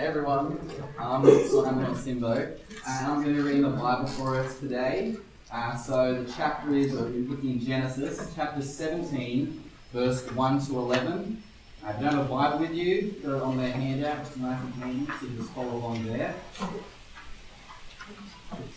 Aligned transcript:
Hey 0.00 0.06
everyone, 0.06 0.58
um, 0.98 1.26
I'm 1.26 1.46
Simon 1.46 1.94
Simbo, 1.94 2.34
and 2.34 3.06
I'm 3.06 3.22
going 3.22 3.36
to 3.36 3.42
read 3.42 3.62
the 3.62 3.68
Bible 3.68 4.06
for 4.06 4.34
us 4.40 4.58
today. 4.58 5.16
Uh, 5.52 5.76
so 5.76 6.22
the 6.22 6.32
chapter 6.32 6.72
is, 6.72 6.94
we're 6.94 7.02
looking 7.28 7.50
in 7.50 7.60
Genesis, 7.60 8.32
chapter 8.34 8.62
17, 8.62 9.62
verse 9.92 10.26
1 10.30 10.66
to 10.68 10.78
11. 10.78 11.42
Uh, 11.84 11.90
if 11.90 11.96
you 11.98 12.02
don't 12.02 12.14
have 12.14 12.24
a 12.24 12.28
Bible 12.30 12.60
with 12.60 12.72
you, 12.72 13.14
got 13.22 13.42
on 13.42 13.58
their 13.58 13.72
handout, 13.72 14.20
it's 14.20 14.38
nice 14.38 14.58
and 14.62 14.74
handy, 14.76 15.06
so 15.20 15.26
you 15.26 15.36
just 15.36 15.50
follow 15.50 15.76
along 15.76 16.06
there. 16.06 16.34
So 16.58 16.66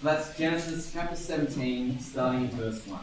that's 0.03 0.37
Genesis 0.37 0.91
chapter 0.91 1.15
17, 1.15 2.01
starting 2.01 2.41
in 2.41 2.47
verse 2.49 2.85
1. 2.85 2.99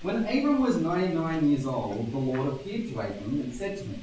When 0.00 0.24
Abram 0.24 0.62
was 0.62 0.76
99 0.78 1.50
years 1.50 1.66
old, 1.66 2.10
the 2.10 2.16
Lord 2.16 2.54
appeared 2.54 2.90
to 2.94 2.98
Abram 2.98 3.40
and 3.42 3.54
said 3.54 3.76
to 3.76 3.84
him, 3.84 4.02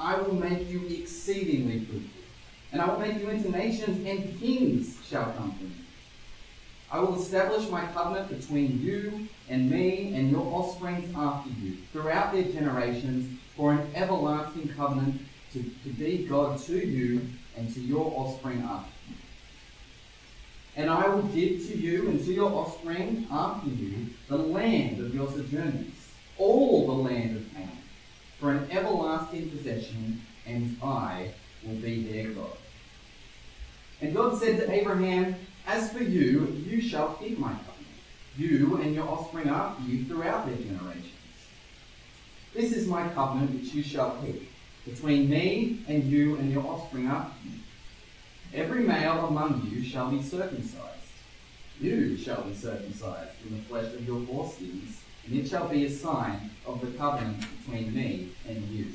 I 0.00 0.18
will 0.18 0.34
make 0.34 0.68
you 0.70 0.86
exceedingly 0.88 1.84
fruitful, 1.84 2.22
and 2.72 2.80
I 2.80 2.88
will 2.88 2.98
make 2.98 3.20
you 3.20 3.28
into 3.28 3.50
nations, 3.50 4.06
and 4.06 4.40
kings 4.40 4.98
shall 5.06 5.32
come 5.32 5.52
from 5.52 5.66
you. 5.66 5.84
I 6.90 7.00
will 7.00 7.20
establish 7.20 7.68
my 7.68 7.84
covenant 7.86 8.30
between 8.30 8.80
you 8.82 9.28
and 9.48 9.70
me 9.70 10.14
and 10.14 10.30
your 10.30 10.40
offspring 10.40 11.12
after 11.14 11.50
you 11.50 11.76
throughout 11.92 12.32
their 12.32 12.44
generations 12.44 13.38
for 13.54 13.72
an 13.72 13.90
everlasting 13.94 14.68
covenant 14.68 15.20
to, 15.52 15.62
to 15.62 15.88
be 15.90 16.26
God 16.28 16.58
to 16.60 16.78
you 16.78 17.20
and 17.56 17.72
to 17.74 17.80
your 17.80 18.12
offspring 18.16 18.62
after 18.62 18.90
you. 19.08 19.14
And 20.76 20.90
I 20.90 21.08
will 21.08 21.22
give 21.24 21.66
to 21.68 21.78
you 21.78 22.08
and 22.08 22.24
to 22.24 22.32
your 22.32 22.50
offspring 22.50 23.26
after 23.30 23.68
you 23.68 24.06
the 24.28 24.38
land 24.38 24.98
of 25.04 25.14
your 25.14 25.28
sojournings, 25.28 25.94
all 26.38 26.86
the 26.86 26.92
land 26.92 27.36
of 27.36 27.49
for 28.40 28.52
an 28.52 28.70
everlasting 28.70 29.50
possession, 29.50 30.22
and 30.46 30.76
I 30.82 31.32
will 31.62 31.76
be 31.76 32.04
their 32.04 32.30
God. 32.30 32.56
And 34.00 34.14
God 34.14 34.38
said 34.38 34.58
to 34.58 34.72
Abraham, 34.72 35.36
As 35.66 35.92
for 35.92 36.02
you, 36.02 36.46
you 36.66 36.80
shall 36.80 37.14
keep 37.14 37.38
my 37.38 37.50
covenant, 37.50 37.76
you 38.36 38.78
and 38.78 38.94
your 38.94 39.06
offspring 39.06 39.48
after 39.48 39.82
you 39.82 40.04
throughout 40.06 40.46
their 40.46 40.56
generations. 40.56 41.12
This 42.54 42.72
is 42.72 42.88
my 42.88 43.08
covenant 43.08 43.52
which 43.52 43.74
you 43.74 43.82
shall 43.82 44.16
keep, 44.24 44.50
between 44.86 45.28
me 45.28 45.84
and 45.86 46.04
you 46.04 46.36
and 46.36 46.50
your 46.50 46.66
offspring 46.66 47.06
after 47.06 47.34
you. 47.44 47.50
Every 48.54 48.80
male 48.80 49.26
among 49.26 49.70
you 49.70 49.84
shall 49.84 50.10
be 50.10 50.22
circumcised. 50.22 50.86
You 51.78 52.16
shall 52.16 52.42
be 52.42 52.54
circumcised 52.54 53.32
in 53.46 53.56
the 53.56 53.62
flesh 53.64 53.94
of 53.94 54.06
your 54.06 54.20
foreskins, 54.20 54.96
and 55.26 55.38
it 55.38 55.48
shall 55.48 55.68
be 55.68 55.84
a 55.84 55.90
sign 55.90 56.50
of 56.66 56.80
the 56.80 56.88
covenant 56.98 57.44
between 57.58 57.94
me 57.94 58.28
and 58.48 58.68
you. 58.68 58.86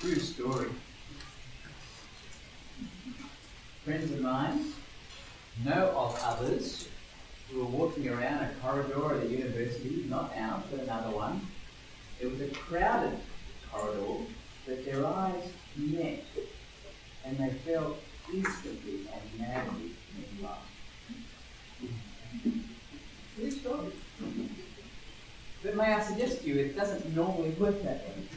True 0.00 0.14
story. 0.16 0.68
Friends 3.84 4.12
of 4.12 4.20
mine 4.20 4.72
know 5.64 5.92
of 5.96 6.20
others 6.22 6.88
who 7.50 7.60
were 7.60 7.66
walking 7.66 8.08
around 8.08 8.44
a 8.44 8.50
corridor 8.60 9.14
at 9.16 9.24
a 9.24 9.28
university, 9.28 10.04
not 10.08 10.32
ours, 10.36 10.62
but 10.70 10.80
another 10.80 11.14
one. 11.16 11.40
It 12.20 12.30
was 12.30 12.40
a 12.40 12.48
crowded 12.48 13.18
but 14.66 14.84
their 14.84 15.06
eyes 15.06 15.42
met 15.76 16.24
and 17.24 17.38
they 17.38 17.50
fell 17.50 17.96
instantly 18.32 19.00
and 19.12 19.40
madly 19.40 19.90
in 20.16 20.42
love. 20.42 20.58
True 23.36 23.50
story. 23.50 23.92
But 25.62 25.76
may 25.76 25.92
I 25.92 26.00
suggest 26.00 26.42
to 26.42 26.48
you, 26.48 26.60
it 26.60 26.76
doesn't 26.76 27.14
normally 27.14 27.50
work 27.50 27.82
that 27.82 28.04
way. 28.04 28.28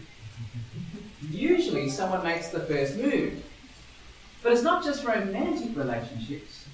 Usually 1.30 1.90
someone 1.90 2.24
makes 2.24 2.50
the 2.50 2.62
first 2.62 2.98
move. 2.98 3.44
But 4.42 4.54
it's 4.54 4.64
not 4.64 4.84
just 4.84 5.04
romantic 5.04 5.76
relationships, 5.76 6.66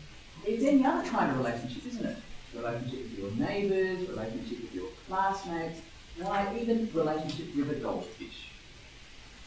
it's 0.45 0.63
any 0.63 0.85
other 0.85 1.07
kind 1.09 1.31
of 1.31 1.37
relationship, 1.37 1.85
isn't 1.87 2.05
it? 2.05 2.17
Relationship 2.55 2.99
with 2.99 3.17
your 3.17 3.31
neighbours, 3.31 4.07
relationship 4.07 4.61
with 4.61 4.75
your 4.75 4.89
classmates, 5.07 5.81
why 6.21 6.55
even 6.61 6.89
relationship 6.93 7.55
with 7.55 7.71
a 7.71 7.75
goldfish. 7.75 8.51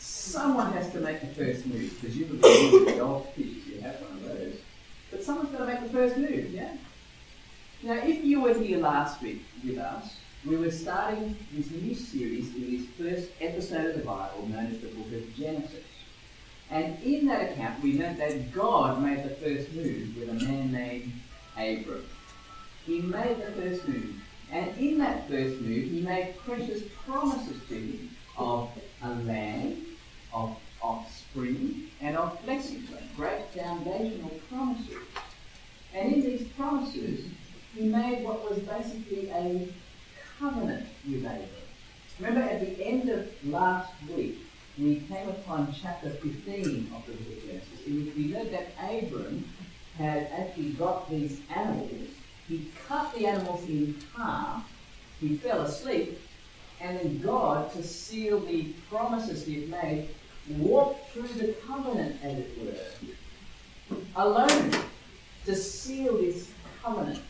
Someone 0.09 0.73
has 0.73 0.91
to 0.93 1.01
make 1.01 1.21
the 1.21 1.27
first 1.27 1.67
move, 1.67 1.95
presumably 2.01 2.39
with 2.41 2.95
a 2.95 2.99
goldfish 2.99 3.47
if 3.47 3.69
you 3.69 3.81
have 3.83 4.01
one 4.01 4.13
of 4.13 4.23
those. 4.25 4.55
But 5.11 5.23
someone's 5.23 5.51
got 5.51 5.59
to 5.59 5.67
make 5.67 5.83
the 5.83 5.91
first 5.91 6.17
move, 6.17 6.51
yeah? 6.51 6.77
Now, 7.83 7.93
if 7.93 8.25
you 8.25 8.41
were 8.41 8.55
here 8.55 8.79
last 8.79 9.21
week 9.21 9.43
with 9.63 9.77
us, 9.79 10.17
we 10.47 10.57
were 10.57 10.71
starting 10.71 11.37
this 11.53 11.71
new 11.71 11.95
series 11.95 12.55
in 12.55 12.71
this 12.71 12.87
first 12.97 13.33
episode 13.41 13.91
of 13.91 13.97
the 13.97 14.05
Bible 14.05 14.49
known 14.49 14.67
as 14.67 14.81
the 14.81 14.89
book 14.89 15.13
of 15.13 15.37
Genesis. 15.37 15.85
And 16.71 17.01
in 17.03 17.27
that 17.27 17.53
account, 17.53 17.83
we 17.83 17.99
learned 17.99 18.19
that 18.19 18.53
God 18.53 19.03
made 19.03 19.25
the 19.25 19.31
first 19.37 19.73
move 19.73 20.17
with 20.17 20.31
a 20.31 20.45
man 20.45 20.73
named 20.73 21.13
Abram. 21.55 22.07
He 22.87 23.01
made 23.01 23.37
the 23.39 23.53
first 23.53 23.87
move. 23.87 24.15
And 24.51 24.75
in 24.79 24.99
that 24.99 25.29
first 25.29 25.61
move, 25.61 25.91
he 25.91 26.01
made 26.01 26.35
precious 26.39 26.83
promises 27.05 27.61
to 27.69 27.75
him 27.75 28.11
of 28.39 28.71
a 29.03 29.11
land, 29.11 29.85
of 30.33 30.57
offspring, 30.83 31.91
and 32.01 32.17
of 32.17 32.43
blessings, 32.45 32.89
great 33.17 33.47
foundational 33.55 34.31
promises. 34.51 34.97
And 35.95 36.13
in 36.13 36.21
these 36.21 36.49
promises, 36.49 37.27
he 37.75 37.85
made 37.85 38.25
what 38.25 38.49
was 38.49 38.61
basically 38.61 39.31
a 39.31 39.69
covenant 40.39 40.87
with 41.07 41.25
Abram. 41.25 41.49
Remember 42.19 42.41
at 42.41 42.61
the 42.61 42.85
end 42.85 43.09
of 43.09 43.29
last 43.45 43.93
week, 44.15 44.39
we 44.79 45.01
came 45.01 45.29
upon 45.29 45.75
chapter 45.81 46.11
15 46.11 46.93
of 46.95 47.07
the 47.07 47.13
book 47.13 47.37
of 47.37 47.47
Genesis, 47.47 47.87
in 47.87 48.05
which 48.05 48.15
we 48.15 48.33
learned 48.33 48.53
that 48.53 48.69
Abram 48.81 49.45
had 49.97 50.29
actually 50.33 50.71
got 50.71 51.11
these 51.11 51.41
animals. 51.55 52.09
He 52.49 52.71
cut 52.87 53.13
the 53.15 53.27
animals 53.27 53.69
in 53.69 53.97
half, 54.17 54.71
he 55.21 55.37
fell 55.37 55.63
asleep, 55.63 56.21
and 56.81 57.23
God, 57.23 57.73
to 57.73 57.83
seal 57.83 58.41
the 58.41 58.65
promises 58.91 59.45
he 59.45 59.61
had 59.61 59.69
made, 59.71 60.09
walked 60.51 61.11
through 61.11 61.29
the 61.29 61.55
covenant, 61.67 62.17
as 62.23 62.39
it 62.39 62.59
were, 63.91 63.97
alone, 64.17 64.73
to 65.45 65.55
seal 65.55 66.19
this 66.19 66.51
covenant 66.83 67.21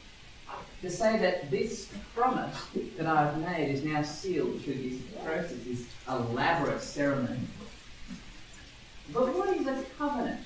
to 0.83 0.91
say 0.91 1.19
that 1.19 1.51
this 1.51 1.91
promise 2.15 2.57
that 2.97 3.07
I've 3.07 3.39
made 3.39 3.75
is 3.75 3.83
now 3.83 4.03
sealed 4.03 4.63
through 4.63 4.75
this 4.75 5.01
process, 5.25 5.57
this 5.67 5.85
elaborate 6.09 6.83
ceremony. 6.83 7.41
But 9.13 9.35
what 9.35 9.57
is 9.57 9.67
a 9.67 9.83
covenant? 9.99 10.41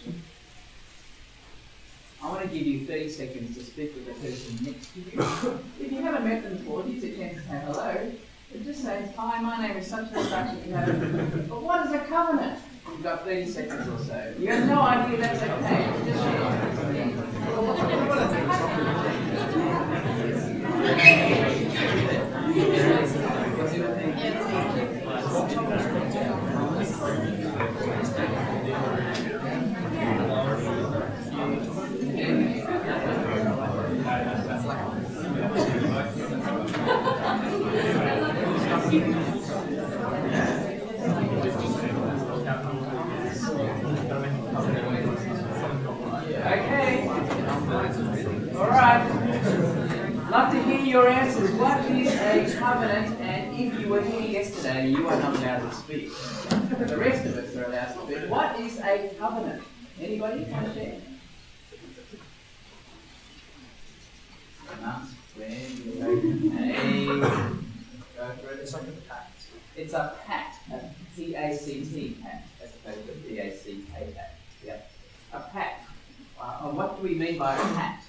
I 2.23 2.29
want 2.29 2.43
to 2.43 2.49
give 2.49 2.67
you 2.67 2.87
30 2.87 3.11
seconds 3.11 3.57
to 3.57 3.65
speak 3.65 3.95
with 3.95 4.07
the 4.07 4.13
person 4.13 4.65
next 4.65 4.95
to 4.95 5.01
you. 5.01 5.61
if 5.81 5.93
you 5.93 6.03
haven't 6.03 6.25
met 6.25 6.45
them 6.45 6.57
before, 6.57 6.85
here's 6.85 7.03
a 7.03 7.17
chance 7.17 7.43
to 7.43 7.49
say 7.49 7.63
hello. 7.67 8.13
Just 8.61 8.83
say 8.85 9.11
Hi, 9.17 9.41
my 9.41 9.67
name 9.67 9.79
is 9.79 9.87
such 9.87 10.13
and 10.13 10.29
such. 10.29 11.49
But 11.49 11.63
what 11.63 11.87
is 11.87 11.93
a 11.95 11.99
covenant? 12.01 12.59
You've 12.87 13.03
got 13.03 13.25
30 13.25 13.47
seconds 13.47 13.89
or 13.89 13.99
so. 13.99 14.35
You 14.39 14.49
have 14.49 14.69
no 14.69 14.83
idea 14.83 15.19
that's 15.19 15.43
okay. 15.43 15.85
It's 15.95 16.07
just. 21.47 21.52
Your 50.93 51.09
answers. 51.09 51.51
What 51.53 51.81
is 51.91 52.15
a 52.15 52.59
covenant? 52.59 53.19
And 53.21 53.59
if 53.59 53.81
you 53.81 53.89
were 53.89 54.03
here 54.03 54.21
yesterday, 54.21 54.91
you 54.91 55.09
are 55.09 55.19
not 55.19 55.37
allowed 55.37 55.71
to 55.71 55.75
speak. 55.75 56.11
The 56.87 56.99
rest 56.99 57.25
of 57.27 57.39
us 57.39 57.57
are 57.57 57.65
allowed 57.65 57.95
to 57.95 58.15
speak. 58.15 58.31
What 58.31 58.61
is 58.61 58.79
a 58.79 59.15
covenant? 59.19 59.63
Anybody 59.99 60.45
want 60.45 60.67
to 60.67 60.75
share? 60.75 61.01
It's 68.61 68.75
like 68.75 68.83
a 68.83 68.93
pact. 69.09 69.43
It's 69.75 69.95
a 69.95 70.15
pact. 70.27 70.59
P-A-C-T 71.17 72.19
pact, 72.23 72.49
as 72.63 72.71
opposed 72.75 73.07
to 73.07 73.13
P-A-C-K 73.29 74.13
pact. 74.15 74.41
Yeah. 74.65 74.77
A 75.33 75.41
pact. 75.41 75.89
Uh, 76.39 76.69
what 76.69 76.97
do 76.97 77.09
we 77.09 77.15
mean 77.15 77.39
by 77.39 77.55
a 77.55 77.59
pact? 77.75 78.02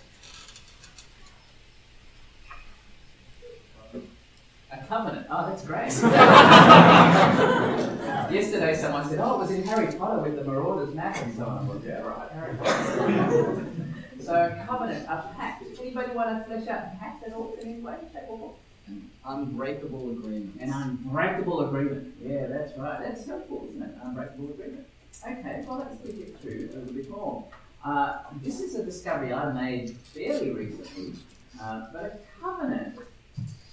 A 4.84 4.88
covenant. 4.88 5.28
Oh, 5.30 5.48
that's 5.48 5.64
great. 5.64 5.92
Yesterday, 8.34 8.76
someone 8.76 9.08
said, 9.08 9.20
"Oh, 9.20 9.36
it 9.36 9.40
was 9.40 9.52
in 9.52 9.64
Harry 9.64 9.94
Potter 9.94 10.22
with 10.22 10.36
the 10.36 10.44
Marauders 10.44 10.94
map 10.94 11.16
and 11.22 11.34
so 11.36 11.46
on." 11.46 11.68
Well, 11.68 11.82
yeah, 11.86 12.02
right. 12.02 12.30
Harry 12.32 12.58
Potter. 12.58 13.66
so, 14.20 14.64
covenant, 14.68 15.06
a 15.08 15.24
pact. 15.36 15.64
Anybody 15.80 16.14
want 16.14 16.38
to 16.38 16.44
flesh 16.46 16.68
out 16.68 17.00
pact 17.00 17.26
at 17.26 17.34
all 17.34 17.56
in 17.62 17.68
any 17.68 17.80
way, 17.80 17.96
shape, 18.12 18.24
or 18.28 18.38
form? 18.38 18.52
An 18.88 19.10
unbreakable 19.26 20.12
agreement. 20.12 20.60
An 20.60 20.74
unbreakable 20.74 21.68
agreement. 21.68 22.16
Yeah, 22.22 22.48
that's 22.48 22.78
right. 22.78 23.00
That's 23.02 23.26
helpful, 23.26 23.68
isn't 23.70 23.84
it? 23.84 23.96
Unbreakable 24.04 24.50
agreement. 24.50 24.86
Okay, 25.26 25.64
well, 25.66 25.78
let's 25.78 26.04
it 26.10 26.38
through 26.42 26.70
a 26.74 26.76
little 26.78 26.94
bit 26.94 27.10
more. 27.10 27.46
Uh, 27.86 28.18
this 28.42 28.60
is 28.60 28.76
a 28.76 28.84
discovery 28.84 29.32
I 29.32 29.54
made 29.54 29.92
fairly 29.92 30.52
recently, 30.52 31.14
uh, 31.62 31.86
but 31.94 32.04
a 32.04 32.18
covenant 32.42 32.98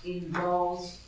involves 0.04 0.98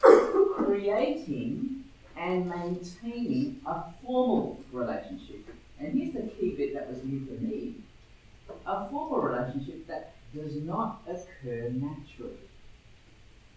creating 0.00 1.84
and 2.16 2.48
maintaining 2.48 3.60
a 3.66 3.84
formal 4.02 4.62
relationship. 4.72 5.48
And 5.78 5.98
here's 5.98 6.14
the 6.14 6.30
key 6.30 6.54
bit 6.56 6.74
that 6.74 6.88
was 6.88 7.02
new 7.04 7.26
for 7.26 7.42
me 7.42 7.74
a 8.66 8.88
formal 8.88 9.20
relationship 9.20 9.86
that 9.86 10.14
does 10.34 10.56
not 10.56 11.02
occur 11.08 11.70
naturally. 11.70 12.36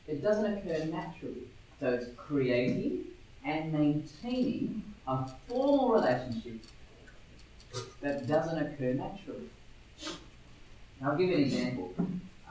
It 0.08 0.22
doesn't 0.22 0.46
occur 0.46 0.86
naturally. 0.86 1.48
So 1.80 1.94
it's 1.94 2.08
creating 2.16 3.06
and 3.44 3.74
maintaining 3.74 4.84
a 5.08 5.28
formal 5.48 5.90
relationship 5.94 6.62
that 8.02 8.28
doesn't 8.28 8.58
occur 8.58 8.94
naturally. 8.94 9.50
I'll 11.04 11.18
give 11.18 11.30
an 11.30 11.42
example. 11.42 11.94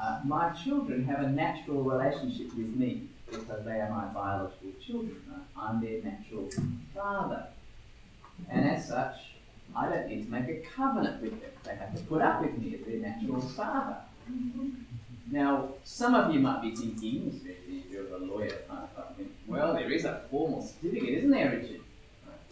Uh, 0.01 0.21
my 0.25 0.51
children 0.51 1.05
have 1.05 1.21
a 1.21 1.29
natural 1.31 1.83
relationship 1.83 2.49
with 2.57 2.75
me 2.75 3.03
because 3.31 3.65
they 3.65 3.81
are 3.81 3.91
my 3.91 4.07
biological 4.07 4.73
children. 4.85 5.17
I'm 5.57 5.81
their 5.81 6.03
natural 6.03 6.49
father. 6.95 7.47
And 8.51 8.69
as 8.69 8.89
such, 8.89 9.17
I 9.75 9.89
don't 9.89 10.09
need 10.09 10.25
to 10.25 10.31
make 10.31 10.49
a 10.49 10.61
covenant 10.77 11.23
with 11.23 11.41
them. 11.41 11.51
They 11.65 11.75
have 11.77 11.95
to 11.97 12.03
put 12.05 12.21
up 12.23 12.43
with 12.43 12.59
me 12.59 12.75
as 12.75 12.87
their 12.87 12.99
natural 12.99 13.41
father. 13.41 13.97
Now, 15.31 15.71
some 15.85 16.15
of 16.15 16.35
you 16.35 16.41
might 16.41 16.63
be 16.63 16.75
thinking, 16.75 17.31
especially 17.35 17.79
if 17.79 17.91
you're 17.91 18.15
a 18.15 18.19
lawyer, 18.19 18.59
well, 19.47 19.75
there 19.75 19.91
is 19.91 20.05
a 20.05 20.23
formal 20.31 20.63
certificate, 20.63 21.19
isn't 21.19 21.31
there, 21.31 21.51
Richard? 21.51 21.81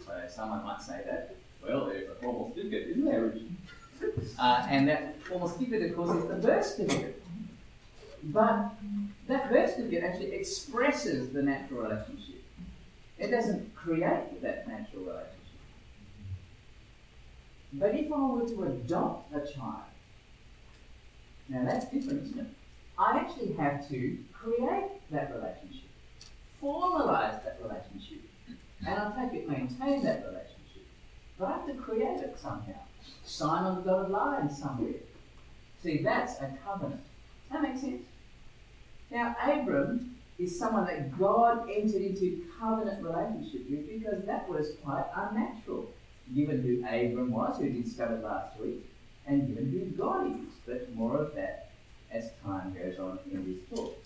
So 0.05 0.21
someone 0.33 0.63
might 0.63 0.81
say 0.81 1.01
that. 1.05 1.35
Well, 1.63 1.85
there's 1.85 2.09
a 2.09 2.15
formal 2.15 2.51
certificate, 2.53 2.89
isn't 2.89 3.05
there, 3.05 3.21
Richard? 3.21 3.51
Uh, 4.39 4.65
and 4.69 4.87
that 4.87 5.21
formal 5.21 5.47
certificate, 5.47 5.91
of 5.91 5.95
course, 5.95 6.17
is 6.23 6.27
the 6.27 6.35
birth 6.35 6.65
certificate. 6.65 7.22
But 8.25 8.71
that 9.27 9.49
certificate 9.49 10.03
actually 10.03 10.31
expresses 10.33 11.29
the 11.29 11.41
natural 11.41 11.81
relationship. 11.81 12.43
It 13.19 13.31
doesn't 13.31 13.75
create 13.75 14.41
that 14.41 14.67
natural 14.67 15.03
relationship. 15.03 15.39
But 17.73 17.95
if 17.95 18.11
I 18.11 18.19
were 18.19 18.47
to 18.47 18.63
adopt 18.63 19.33
a 19.35 19.39
child, 19.39 19.83
now 21.49 21.65
that's 21.65 21.85
different, 21.85 22.23
isn't 22.23 22.39
it? 22.39 22.47
I 22.97 23.17
actually 23.17 23.53
have 23.53 23.87
to 23.89 24.17
create 24.31 24.91
that 25.11 25.33
relationship, 25.33 25.89
formalize 26.61 27.43
that 27.43 27.59
relationship, 27.61 28.21
and 28.85 28.95
I 28.95 29.25
take 29.29 29.41
it 29.41 29.49
maintain 29.49 30.03
that 30.03 30.25
relationship. 30.25 30.85
But 31.37 31.47
I 31.47 31.51
have 31.53 31.67
to 31.67 31.73
create 31.73 32.19
it 32.19 32.37
somehow, 32.39 32.79
sign 33.25 33.63
on 33.63 33.75
the 33.77 33.81
dotted 33.81 34.11
line 34.11 34.49
somewhere. 34.49 34.93
See, 35.81 36.03
that's 36.03 36.39
a 36.39 36.53
covenant. 36.63 37.01
That 37.51 37.61
makes 37.63 37.81
sense? 37.81 38.03
Now, 39.13 39.35
Abram 39.43 40.15
is 40.39 40.57
someone 40.57 40.85
that 40.85 41.17
God 41.19 41.69
entered 41.69 42.01
into 42.01 42.45
covenant 42.59 43.03
relationship 43.03 43.69
with 43.69 43.87
because 43.87 44.25
that 44.25 44.49
was 44.49 44.71
quite 44.83 45.05
unnatural, 45.15 45.91
given 46.33 46.63
who 46.63 46.79
Abram 46.79 47.31
was, 47.31 47.59
who 47.59 47.65
we 47.65 47.83
discovered 47.83 48.23
last 48.23 48.59
week, 48.59 48.83
and 49.27 49.47
given 49.47 49.69
who 49.69 49.85
God 49.95 50.31
is. 50.31 50.49
But 50.65 50.95
more 50.95 51.17
of 51.17 51.35
that 51.35 51.69
as 52.11 52.31
time 52.43 52.73
goes 52.73 52.97
on 52.97 53.19
in 53.31 53.45
this 53.45 53.57
book. 53.69 54.03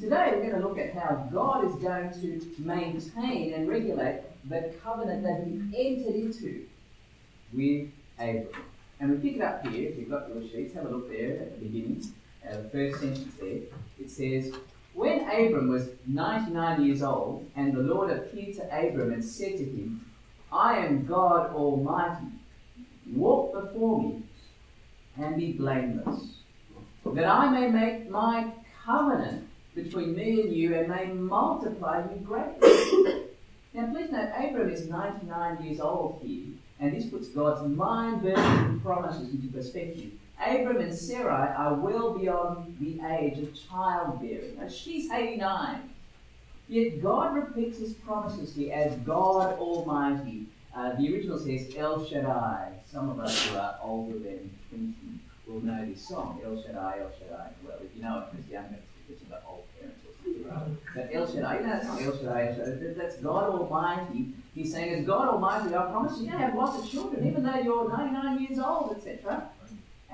Today 0.00 0.30
we're 0.32 0.48
going 0.48 0.62
to 0.62 0.68
look 0.68 0.78
at 0.78 0.94
how 0.94 1.28
God 1.32 1.64
is 1.64 1.74
going 1.82 2.12
to 2.12 2.54
maintain 2.58 3.54
and 3.54 3.68
regulate 3.68 4.22
the 4.48 4.72
covenant 4.80 5.24
that 5.24 5.44
He 5.44 5.88
entered 5.88 6.14
into 6.14 6.66
with 7.52 7.88
Abram. 8.20 8.62
And 9.00 9.10
we 9.10 9.16
pick 9.28 9.40
it 9.40 9.42
up 9.42 9.66
here, 9.66 9.90
if 9.90 9.98
you've 9.98 10.08
got 10.08 10.28
your 10.28 10.40
sheets, 10.42 10.72
have 10.74 10.86
a 10.86 10.88
look 10.88 11.10
there 11.10 11.32
at 11.32 11.58
the 11.58 11.66
beginning, 11.66 12.12
uh, 12.48 12.58
the 12.58 12.68
first 12.68 13.00
sentence 13.00 13.34
there. 13.40 13.60
It 13.98 14.10
says, 14.10 14.52
When 14.92 15.20
Abram 15.28 15.68
was 15.68 15.88
99 16.06 16.84
years 16.84 17.02
old, 17.02 17.50
and 17.56 17.72
the 17.72 17.80
Lord 17.80 18.10
appeared 18.10 18.56
to 18.56 18.64
Abram 18.64 19.12
and 19.12 19.24
said 19.24 19.56
to 19.58 19.64
him, 19.64 20.04
I 20.52 20.78
am 20.78 21.04
God 21.04 21.52
Almighty. 21.54 22.26
Walk 23.12 23.52
before 23.52 24.02
me 24.02 24.22
and 25.16 25.36
be 25.36 25.52
blameless 25.52 26.34
that 27.14 27.26
I 27.26 27.48
may 27.48 27.70
make 27.70 28.10
my 28.10 28.50
covenant 28.84 29.48
between 29.74 30.14
me 30.14 30.42
and 30.42 30.54
you 30.54 30.74
and 30.74 30.88
may 30.88 31.06
multiply 31.06 32.04
you 32.10 32.20
greatly. 32.20 33.24
now, 33.74 33.92
please 33.92 34.10
note, 34.10 34.30
Abram 34.36 34.70
is 34.70 34.88
99 34.88 35.64
years 35.64 35.80
old 35.80 36.20
here, 36.24 36.54
and 36.80 36.92
this 36.94 37.06
puts 37.06 37.28
God's 37.28 37.68
mind 37.68 38.22
bending 38.22 38.80
promises 38.80 39.30
into 39.30 39.48
perspective. 39.48 40.12
Abram 40.44 40.78
and 40.78 40.94
Sarai 40.94 41.54
are 41.54 41.74
well 41.74 42.18
beyond 42.18 42.76
the 42.80 43.00
age 43.06 43.38
of 43.38 43.54
childbearing. 43.54 44.56
Now, 44.58 44.68
she's 44.68 45.10
89. 45.10 45.90
Yet 46.68 47.02
God 47.02 47.34
repeats 47.34 47.78
his 47.78 47.92
promises 47.94 48.54
here 48.54 48.74
as 48.74 48.96
God 49.00 49.58
Almighty. 49.58 50.46
Uh, 50.74 50.94
the 50.96 51.12
original 51.12 51.38
says 51.38 51.72
El 51.76 52.04
Shaddai. 52.04 52.72
Some 52.90 53.10
of 53.10 53.20
us 53.20 53.46
who 53.46 53.56
are 53.56 53.76
older 53.82 54.18
than 54.18 54.50
20 54.70 54.94
will 55.46 55.60
know 55.60 55.84
this 55.86 56.06
song, 56.06 56.40
El 56.44 56.60
Shaddai, 56.62 57.00
El 57.00 57.12
Shaddai. 57.18 57.50
Well, 57.64 57.76
if 57.82 57.94
you 57.94 58.02
know 58.02 58.24
it 58.32 58.52
younger, 58.52 58.74
it's 58.74 58.82
because 59.06 59.20
you've 59.20 59.30
got 59.30 59.42
old 59.46 59.64
parents 59.78 60.00
or 60.04 60.12
something? 60.24 60.78
But 60.94 61.10
El 61.12 61.26
Shaddai, 61.26 61.58
you 61.58 61.66
know 61.66 61.72
that 61.72 61.84
song, 61.84 62.02
El 62.02 62.16
Shaddai, 62.16 62.46
El 62.48 62.54
Shaddai. 62.56 62.94
That's 62.96 63.16
God 63.18 63.50
Almighty. 63.50 64.28
He's 64.54 64.72
saying, 64.72 64.94
as 64.94 65.06
God 65.06 65.28
Almighty, 65.28 65.74
I 65.74 65.82
promise 65.90 66.18
you, 66.18 66.26
you 66.26 66.30
have 66.32 66.54
lots 66.54 66.82
of 66.82 66.90
children, 66.90 67.26
even 67.26 67.44
though 67.44 67.58
you're 67.58 67.88
99 67.88 68.40
years 68.40 68.58
old, 68.58 68.96
etc. 68.96 69.50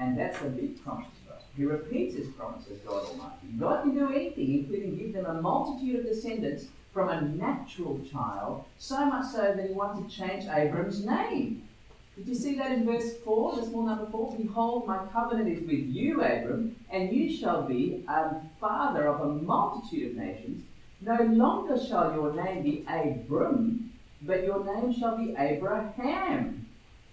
And 0.01 0.19
that's 0.19 0.41
a 0.41 0.47
big 0.47 0.83
promise 0.83 1.11
for 1.27 1.35
us. 1.35 1.43
He 1.55 1.65
repeats 1.67 2.17
his 2.17 2.29
promise 2.29 2.65
as 2.73 2.79
God 2.79 3.05
Almighty. 3.05 3.49
God 3.59 3.83
can 3.83 3.95
do 3.95 4.11
anything, 4.11 4.61
including 4.61 4.97
give 4.97 5.13
them 5.13 5.27
a 5.27 5.43
multitude 5.43 6.01
of 6.01 6.07
descendants 6.07 6.65
from 6.93 7.11
a 7.11 7.21
natural 7.21 8.01
child, 8.11 8.65
so 8.79 9.05
much 9.05 9.27
so 9.27 9.53
that 9.55 9.69
he 9.69 9.75
wanted 9.75 10.09
to 10.09 10.17
change 10.17 10.47
Abram's 10.47 11.05
name. 11.05 11.69
Did 12.17 12.29
you 12.29 12.35
see 12.35 12.57
that 12.57 12.73
in 12.73 12.85
verse 12.85 13.19
4, 13.25 13.57
the 13.57 13.67
small 13.67 13.83
number 13.83 14.07
4? 14.11 14.37
Behold, 14.37 14.87
my 14.87 15.07
covenant 15.13 15.49
is 15.49 15.61
with 15.61 15.87
you, 15.95 16.23
Abram, 16.23 16.77
and 16.91 17.13
you 17.13 17.35
shall 17.35 17.63
be 17.63 18.05
a 18.09 18.37
father 18.61 19.07
of 19.07 19.21
a 19.21 19.33
multitude 19.43 20.11
of 20.11 20.17
nations. 20.17 20.65
No 21.01 21.17
longer 21.23 21.79
shall 21.79 22.13
your 22.13 22.35
name 22.35 22.63
be 22.63 22.85
Abram, 22.89 23.93
but 24.23 24.45
your 24.45 24.65
name 24.65 24.93
shall 24.99 25.17
be 25.17 25.35
Abraham. 25.39 26.60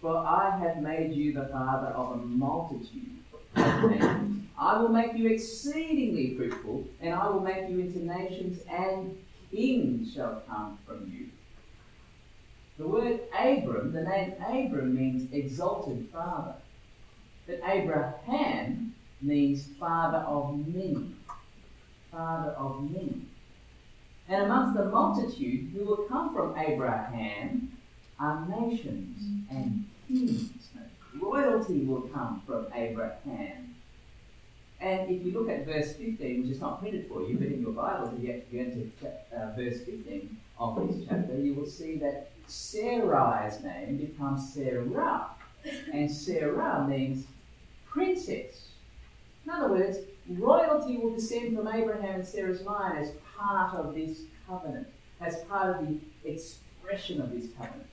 For 0.02 0.16
I 0.16 0.58
have 0.60 0.78
made 0.82 1.14
you 1.14 1.34
the 1.34 1.48
father 1.48 1.88
of 1.88 2.12
a 2.12 2.18
multitude 2.18 3.18
of 3.56 3.92
nations. 3.92 4.46
I 4.60 4.80
will 4.80 4.90
make 4.90 5.14
you 5.14 5.30
exceedingly 5.30 6.36
fruitful, 6.36 6.88
and 7.02 7.14
I 7.14 7.30
will 7.30 7.42
make 7.42 7.70
you 7.70 7.80
into 7.80 8.00
nations, 8.06 8.60
and 8.70 9.18
kings 9.52 10.14
shall 10.14 10.44
come 10.48 10.78
from 10.86 11.12
you. 11.12 11.28
The 12.78 12.88
word 12.88 13.22
Abram, 13.38 13.92
the 13.92 14.04
name 14.04 14.34
Abram 14.40 14.96
means 14.96 15.32
exalted 15.34 16.10
father. 16.12 16.56
But 17.48 17.62
Abraham 17.68 18.94
means 19.22 19.68
father 19.80 20.20
of 20.20 20.68
many. 20.68 21.16
Father 22.12 22.52
of 22.52 22.92
many. 22.92 23.22
And 24.30 24.44
amongst 24.44 24.78
the 24.78 24.86
multitude 24.86 25.72
who 25.74 25.86
will 25.86 26.06
come 26.10 26.34
from 26.36 26.58
Abraham 26.58 27.77
are 28.20 28.48
nations 28.48 29.46
and 29.50 29.86
kings. 30.08 30.50
Royalty 31.20 31.80
will 31.80 32.02
come 32.02 32.42
from 32.46 32.68
Abraham. 32.74 33.76
And 34.80 35.10
if 35.10 35.26
you 35.26 35.32
look 35.32 35.50
at 35.50 35.66
verse 35.66 35.94
15, 35.94 36.44
which 36.44 36.52
is 36.52 36.62
not 36.62 36.80
printed 36.80 37.08
for 37.08 37.24
you, 37.24 37.38
but 37.38 37.48
in 37.48 37.62
your 37.62 37.72
Bible, 37.72 38.14
if 38.14 38.22
you 38.22 38.28
get, 38.28 38.52
get 38.52 38.68
into 38.68 38.92
uh, 39.36 39.52
verse 39.56 39.82
15 39.82 40.38
of 40.60 40.88
this 40.88 41.08
chapter, 41.08 41.36
you 41.36 41.56
will 41.56 41.66
see 41.66 41.98
that 41.98 42.32
Sarai's 42.48 43.64
name 43.64 43.98
becomes 43.98 44.54
Sarah. 44.54 45.32
And 45.92 46.10
Sarah 46.10 46.86
means 46.88 47.26
princess. 47.90 48.70
In 49.46 49.52
other 49.52 49.70
words, 49.70 49.98
royalty 50.30 50.98
will 50.98 51.14
descend 51.16 51.58
from 51.58 51.68
Abraham 51.68 52.16
and 52.16 52.28
Sarah's 52.28 52.62
line 52.62 52.98
as 52.98 53.12
part 53.36 53.74
of 53.76 53.96
this 53.96 54.22
covenant, 54.48 54.88
as 55.20 55.38
part 55.46 55.76
of 55.76 55.88
the 55.88 55.98
expression 56.24 57.20
of 57.22 57.32
this 57.32 57.48
covenant. 57.58 57.88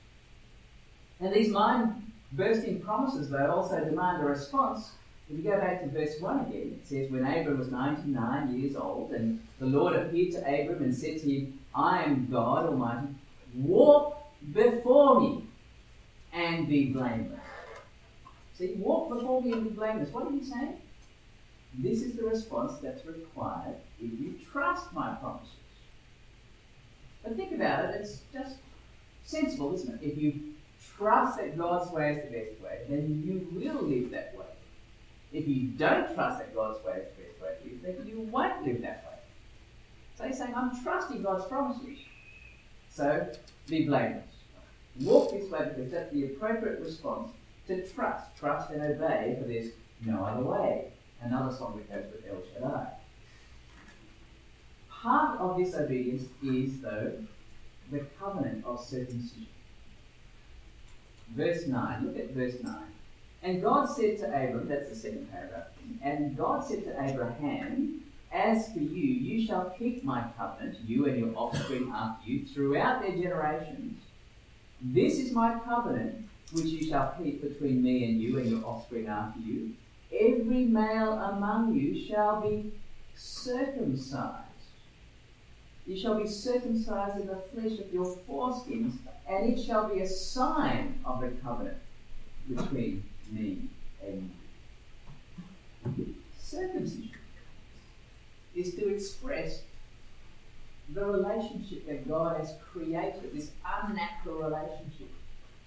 And 1.21 1.33
these 1.33 1.49
mind 1.49 2.11
bursting 2.33 2.81
promises, 2.81 3.31
though, 3.31 3.51
also 3.51 3.85
demand 3.85 4.23
a 4.23 4.27
response 4.27 4.93
if 5.31 5.39
you 5.39 5.51
go 5.51 5.59
back 5.59 5.81
to 5.81 5.89
verse 5.89 6.21
1 6.21 6.41
again, 6.41 6.79
it 6.81 6.87
says, 6.87 7.11
When 7.11 7.25
Abram 7.25 7.59
was 7.59 7.71
99 7.71 8.61
years 8.61 8.77
old, 8.77 9.13
and 9.13 9.41
the 9.59 9.67
Lord 9.67 9.97
appeared 9.97 10.33
to 10.33 10.39
Abram 10.41 10.83
and 10.83 10.95
said 10.95 11.21
to 11.21 11.33
him, 11.33 11.59
I 11.75 12.05
am 12.05 12.29
God 12.31 12.67
Almighty, 12.67 13.09
walk 13.55 14.31
before 14.53 15.21
me 15.21 15.47
and 16.33 16.69
be 16.69 16.93
blameless. 16.93 17.41
See, 18.59 18.75
walk 18.79 19.09
before 19.09 19.43
me 19.43 19.53
and 19.53 19.65
be 19.65 19.71
blameless. 19.71 20.13
What 20.13 20.27
are 20.27 20.33
you 20.33 20.45
saying? 20.45 20.77
This 21.79 22.03
is 22.03 22.17
the 22.17 22.25
response 22.25 22.79
that's 22.81 23.05
required 23.07 23.77
if 23.99 24.21
you 24.21 24.35
trust 24.53 24.93
my 24.93 25.15
promises. 25.15 25.49
But 27.23 27.37
think 27.37 27.53
about 27.53 27.87
it, 27.87 28.01
it's 28.01 28.21
just 28.33 28.57
sensible, 29.25 29.75
isn't 29.75 29.95
it? 29.95 30.07
If 30.07 30.19
you 30.19 30.54
trust 30.97 31.39
that 31.39 31.57
God's 31.57 31.91
way 31.91 32.13
is 32.13 32.25
the 32.25 32.39
best 32.39 32.61
way, 32.61 32.81
then 32.89 33.23
you 33.25 33.49
will 33.59 33.83
live 33.83 34.11
that 34.13 34.35
way. 34.37 34.45
If 35.33 35.49
you 35.49 35.69
don't 35.69 36.15
trust 36.15 36.39
that 36.39 36.55
God's 36.55 36.85
way 36.85 36.99
is 36.99 37.09
the 37.17 37.23
best 37.23 37.41
way 37.41 37.45
then 37.83 38.07
you 38.07 38.21
won't 38.21 38.65
live 38.67 38.81
that 38.83 39.05
way. 39.07 39.19
So 40.17 40.25
he's 40.25 40.39
saying, 40.39 40.55
I'm 40.55 40.83
trusting 40.83 41.23
God's 41.23 41.45
promises. 41.47 41.99
So 42.89 43.29
be 43.67 43.87
blameless. 43.87 44.25
Walk 45.01 45.33
this 45.33 45.51
way 45.51 45.71
because 45.75 45.91
that's 45.91 46.13
the 46.13 46.27
appropriate 46.27 46.81
response 46.81 47.33
to 47.67 47.87
trust. 47.89 48.37
Trust 48.39 48.71
and 48.71 48.83
obey, 48.83 49.37
for 49.41 49.49
there's 49.49 49.71
no 50.05 50.23
other 50.25 50.45
way. 50.45 50.93
Another 51.21 51.55
song 51.55 51.77
that 51.77 51.91
goes 51.91 52.13
with 52.13 52.31
El 52.31 52.43
Shaddai. 52.53 52.87
Part 54.91 55.41
of 55.41 55.59
this 55.59 55.75
obedience 55.75 56.25
is, 56.43 56.81
though, 56.81 57.13
the 57.91 58.01
covenant 58.19 58.65
of 58.65 58.85
circumcision. 58.85 59.47
Verse 61.31 61.67
9, 61.67 62.07
look 62.07 62.19
at 62.19 62.31
verse 62.31 62.55
9. 62.63 62.75
And 63.43 63.63
God 63.63 63.87
said 63.87 64.19
to 64.19 64.27
Abram, 64.27 64.69
that's 64.69 64.89
the 64.89 64.97
second 64.97 65.31
paragraph, 65.31 65.67
and 66.03 66.37
God 66.37 66.65
said 66.65 66.85
to 66.85 67.05
Abraham, 67.05 68.03
As 68.33 68.73
for 68.73 68.79
you, 68.79 69.13
you 69.13 69.47
shall 69.47 69.75
keep 69.79 70.03
my 70.03 70.25
covenant, 70.39 70.79
you 70.87 71.07
and 71.07 71.19
your 71.19 71.37
offspring 71.37 71.93
after 71.95 72.31
you, 72.31 72.47
throughout 72.47 73.03
their 73.03 73.13
generations. 73.17 74.01
This 74.81 75.19
is 75.19 75.33
my 75.33 75.59
covenant 75.65 76.27
which 76.53 76.67
you 76.67 76.89
shall 76.89 77.15
keep 77.19 77.43
between 77.43 77.83
me 77.83 78.05
and 78.05 78.21
you 78.21 78.39
and 78.39 78.51
your 78.51 78.65
offspring 78.65 79.09
after 79.09 79.41
you. 79.41 79.73
Every 80.13 80.65
male 80.65 81.13
among 81.13 81.75
you 81.75 82.07
shall 82.07 82.41
be 82.41 82.73
circumcised. 83.15 84.45
You 85.87 85.99
shall 85.99 86.21
be 86.21 86.29
circumcised 86.29 87.21
in 87.21 87.27
the 87.27 87.37
flesh 87.37 87.79
of 87.79 87.93
your 87.93 88.17
foreskins, 88.29 88.95
and 89.29 89.53
it 89.53 89.63
shall 89.63 89.89
be 89.89 90.01
a 90.01 90.09
sign 90.09 90.99
of 91.05 91.21
the 91.21 91.29
covenant 91.43 91.79
between 92.49 93.05
me 93.31 93.69
and 94.03 94.31
you. 95.97 96.15
Circumcision 96.39 97.11
is 98.55 98.75
to 98.75 98.95
express 98.95 99.63
the 100.91 101.05
relationship 101.05 101.87
that 101.87 102.09
God 102.09 102.39
has 102.39 102.55
created, 102.73 103.31
this 103.33 103.51
unnatural 103.65 104.43
relationship 104.43 105.09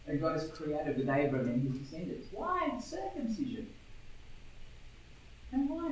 that 0.05 0.21
God 0.21 0.33
has 0.33 0.49
created 0.49 0.97
with 0.97 1.09
Abram 1.09 1.47
and 1.47 1.63
his 1.63 1.81
descendants. 1.81 2.27
Why 2.31 2.69
circumcision? 2.79 3.67
And 5.51 5.69
why 5.69 5.91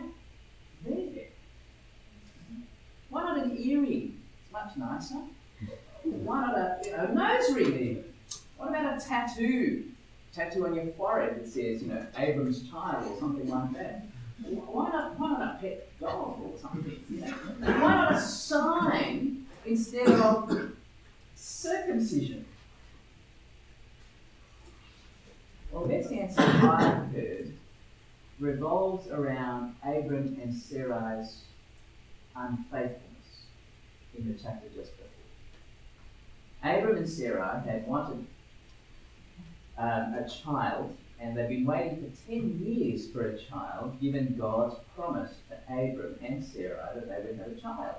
there? 0.86 1.26
Why 3.10 3.24
not 3.24 3.46
an 3.46 3.58
earring? 3.58 4.22
It's 4.44 4.52
much 4.52 4.78
nicer. 4.78 5.22
Why 6.06 6.42
not 6.42 6.58
a, 6.58 7.14
nose 7.14 7.54
ring? 7.56 8.04
What 8.58 8.70
about 8.70 9.02
a 9.02 9.06
tattoo? 9.06 9.86
tattoo 10.36 10.66
on 10.66 10.76
your 10.76 10.86
forehead 10.88 11.40
that 11.40 11.48
says, 11.48 11.82
you 11.82 11.88
know, 11.88 12.06
Abram's 12.18 12.70
child 12.70 13.10
or 13.10 13.20
something 13.20 13.48
like 13.48 13.74
that. 13.74 14.06
Why 14.44 14.90
not, 14.90 15.18
why 15.18 15.30
not 15.30 15.56
a 15.56 15.58
pet 15.62 16.00
dog 16.00 16.42
or 16.44 16.54
something? 16.60 17.00
You 17.10 17.22
know? 17.22 17.28
Why 17.60 17.96
not 17.96 18.16
a 18.16 18.20
sign 18.20 19.46
instead 19.66 20.10
of 20.10 20.74
circumcision? 21.36 22.46
Well, 25.72 25.86
the 25.86 25.90
best 25.90 26.12
answer 26.12 26.42
I've 26.42 27.12
heard 27.14 27.54
revolves 28.40 29.08
around 29.08 29.76
Abram 29.84 30.38
and 30.42 30.54
Sarai's 30.54 31.42
unfaithfulness 32.36 33.46
in 34.18 34.28
the 34.28 34.34
chapter 34.34 34.68
just 34.76 34.92
before. 34.98 35.15
Abram 36.66 36.98
and 36.98 37.08
Sarah 37.08 37.64
had 37.66 37.86
wanted 37.86 38.26
um, 39.78 40.16
a 40.16 40.28
child, 40.28 40.98
and 41.20 41.38
they've 41.38 41.48
been 41.48 41.66
waiting 41.66 41.98
for 41.98 42.32
10 42.32 42.60
years 42.60 43.08
for 43.12 43.30
a 43.30 43.38
child, 43.38 44.02
given 44.02 44.36
God's 44.36 44.76
promise 44.96 45.32
to 45.50 45.56
Abram 45.72 46.16
and 46.24 46.44
Sarah 46.44 46.90
that 46.96 47.08
they 47.08 47.28
would 47.28 47.38
have 47.38 47.56
a 47.56 47.62
child. 47.62 47.96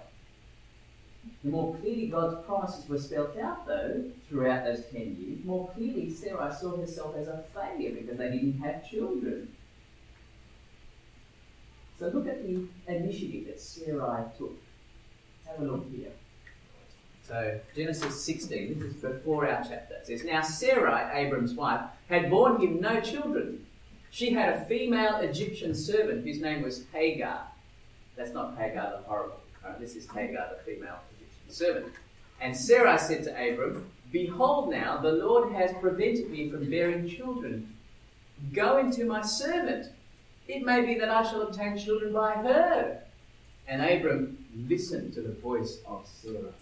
The 1.45 1.51
more 1.51 1.77
clearly 1.77 2.09
God's 2.09 2.45
promises 2.45 2.89
were 2.89 2.99
spelt 2.99 3.39
out, 3.39 3.67
though, 3.67 4.05
throughout 4.29 4.65
those 4.65 4.85
10 4.87 5.17
years, 5.21 5.45
more 5.45 5.69
clearly 5.75 6.11
Sarah 6.13 6.55
saw 6.55 6.77
herself 6.77 7.17
as 7.17 7.29
a 7.29 7.45
failure 7.55 7.93
because 7.93 8.19
they 8.19 8.31
didn't 8.31 8.59
have 8.61 8.89
children. 8.89 9.49
So 11.99 12.09
look 12.09 12.27
at 12.27 12.43
the 12.45 12.67
initiative 12.89 13.47
that 13.47 13.61
Sarai 13.61 14.25
took. 14.37 14.57
Have 15.47 15.61
a 15.61 15.65
look 15.65 15.87
here. 15.91 16.11
So 17.27 17.59
Genesis 17.75 18.23
16, 18.23 18.79
this 18.79 18.95
is 18.95 18.95
before 18.95 19.49
our 19.49 19.61
chapter. 19.69 19.97
Says, 20.05 20.23
Now 20.23 20.43
Sarai, 20.43 21.25
Abram's 21.25 21.55
wife, 21.55 21.81
had 22.09 22.31
borne 22.31 22.61
him 22.61 22.81
no 22.81 23.01
children. 23.01 23.67
She 24.11 24.33
had 24.33 24.55
a 24.55 24.65
female 24.67 25.17
Egyptian 25.17 25.75
servant 25.75 26.25
whose 26.25 26.41
name 26.41 26.63
was 26.63 26.85
Hagar. 26.93 27.41
That's 28.15 28.33
not 28.33 28.57
Hagar 28.57 28.93
the 28.93 29.09
horrible. 29.09 29.41
Right? 29.65 29.79
This 29.81 29.97
is 29.97 30.09
Hagar 30.09 30.51
the 30.57 30.63
female 30.63 31.01
Egyptian 31.17 31.51
servant. 31.51 31.93
And 32.41 32.57
Sarai 32.57 32.97
said 32.97 33.25
to 33.25 33.31
Abram, 33.31 33.91
Behold 34.13 34.71
now, 34.71 34.99
the 34.99 35.11
Lord 35.11 35.53
has 35.53 35.73
prevented 35.81 36.31
me 36.31 36.49
from 36.49 36.71
bearing 36.71 37.09
children. 37.09 37.75
Go 38.53 38.79
into 38.79 39.05
my 39.05 39.23
servant. 39.23 39.93
It 40.47 40.65
may 40.65 40.87
be 40.87 40.97
that 41.01 41.11
I 41.11 41.25
shall 41.25 41.43
obtain 41.43 41.77
children 41.77 42.13
by 42.13 42.35
her. 42.35 43.03
And 43.67 43.83
Abram 43.83 44.39
listened 44.69 45.15
to 45.15 45.23
the 45.23 45.33
voice 45.33 45.79
of 45.89 46.07
Sarah. 46.23 46.53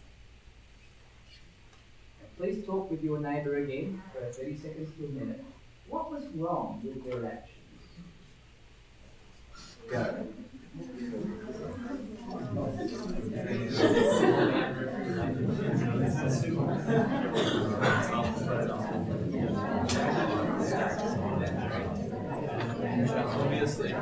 Please 2.36 2.66
talk 2.66 2.90
with 2.90 3.02
your 3.04 3.18
neighbour 3.20 3.58
again 3.58 4.02
for 4.12 4.20
30 4.32 4.58
seconds 4.58 4.90
to 4.98 5.04
a 5.04 5.08
minute. 5.08 5.44
What 5.88 6.10
was 6.10 6.24
wrong 6.34 6.80
with 6.82 7.04
their 7.04 7.26
actions? 7.26 7.50
Go. 9.88 10.26
Obviously. 23.36 23.94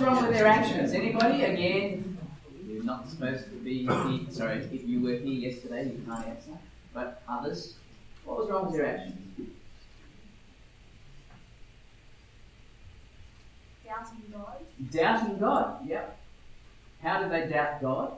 wrong 0.00 0.22
with 0.22 0.32
their 0.32 0.46
actions? 0.46 0.92
Anybody? 0.92 1.44
Again, 1.44 2.18
you're 2.66 2.84
not 2.84 3.08
supposed 3.08 3.44
to 3.44 3.50
be 3.50 3.86
here. 3.86 4.20
Sorry, 4.30 4.56
if 4.72 4.86
you 4.86 5.00
were 5.00 5.14
here 5.14 5.50
yesterday, 5.50 5.84
you 5.84 6.02
can't 6.06 6.26
answer. 6.26 6.52
But 6.92 7.22
others, 7.28 7.74
what 8.24 8.38
was 8.38 8.50
wrong 8.50 8.66
with 8.66 8.76
their 8.76 8.86
actions? 8.86 9.16
Doubting 13.84 14.22
God. 14.32 14.56
Doubting 14.90 15.38
God, 15.38 15.86
yep. 15.86 16.18
How 17.02 17.22
did 17.22 17.32
they 17.32 17.52
doubt 17.52 17.82
God? 17.82 18.12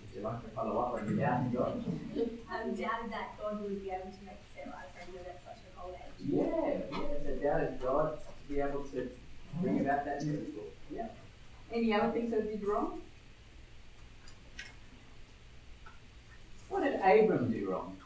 Would 0.00 0.16
you 0.16 0.22
like 0.22 0.42
to 0.42 0.48
follow 0.50 0.80
up 0.80 0.94
on 1.00 1.08
your 1.08 1.16
doubting 1.16 1.52
God? 1.52 1.84
Um, 2.52 2.76
that 2.76 3.31
God 3.52 3.62
would 3.64 3.82
be 3.82 3.90
able 3.90 4.10
to 4.10 4.24
make 4.24 4.40
Sarah 4.54 4.84
pregnant 4.94 5.26
at 5.26 5.42
such 5.44 5.58
an 5.58 5.72
old 5.82 5.94
age. 5.94 6.26
Yeah, 6.26 6.98
yeah, 6.98 7.18
they 7.24 7.42
doubted 7.42 7.82
God 7.82 8.18
to 8.20 8.54
be 8.54 8.60
able 8.60 8.82
to 8.84 9.10
bring 9.60 9.80
about 9.80 10.04
that 10.06 10.24
miracle. 10.24 10.64
Yeah. 10.90 11.08
Any 11.72 11.92
other 11.92 12.12
things 12.12 12.30
that 12.30 12.50
did 12.50 12.66
wrong? 12.66 13.02
What 16.70 16.84
did 16.84 16.94
Abram 16.94 17.52
do 17.52 17.70
wrong? 17.70 17.96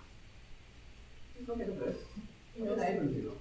Just 1.36 1.48
look 1.48 1.60
at 1.60 1.66
the 1.66 1.84
verse. 1.84 1.96
What 2.56 2.78
did 2.78 2.88
Abram 2.88 3.14
do 3.14 3.28
wrong? 3.28 3.36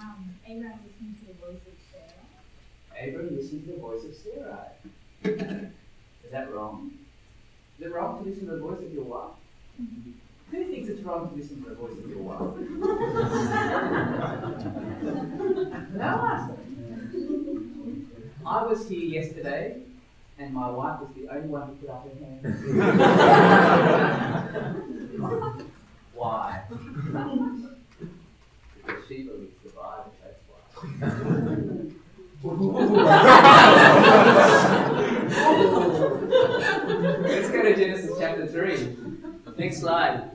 Um, 0.00 0.34
Abraham 0.46 0.78
listened 0.86 1.18
to 1.20 1.26
the 1.26 1.34
voice 1.34 1.60
of 1.66 1.74
Sarah. 1.92 3.08
Abram 3.08 3.36
listened 3.36 3.64
to 3.66 3.72
the 3.72 3.78
voice 3.78 4.04
of 4.04 4.14
Sarai. 4.14 4.68
Is 6.24 6.30
that 6.30 6.50
wrong? 6.50 6.92
Is 7.82 7.86
it 7.86 7.94
wrong 7.94 8.22
to 8.22 8.30
listen 8.30 8.46
to 8.46 8.52
the 8.52 8.60
voice 8.60 8.78
of 8.78 8.94
your 8.94 9.02
wife? 9.02 9.32
Who 10.52 10.64
thinks 10.70 10.88
it's 10.88 11.00
wrong 11.00 11.28
to 11.30 11.34
listen 11.34 11.64
to 11.64 11.70
the 11.70 11.74
voice 11.74 11.98
of 11.98 12.08
your 12.08 12.18
wife? 12.18 12.38
no 15.96 16.04
answer. 16.30 16.58
I 18.46 18.62
was 18.62 18.88
here 18.88 19.02
yesterday, 19.02 19.78
and 20.38 20.54
my 20.54 20.70
wife 20.70 21.00
was 21.00 21.10
the 21.16 21.26
only 21.28 21.48
one 21.48 21.66
who 21.66 21.74
put 21.74 21.90
up 21.90 22.06
her 22.06 22.14
hand. 22.24 22.40
Why? 26.14 26.62
because 28.86 29.06
she 29.08 29.24
believes 29.24 29.58
the 29.64 29.70
Bible, 29.70 30.14
that's 30.22 30.38
why. 34.70 34.88
Three. 38.46 38.96
Next 39.56 39.80
slide. 39.80 40.30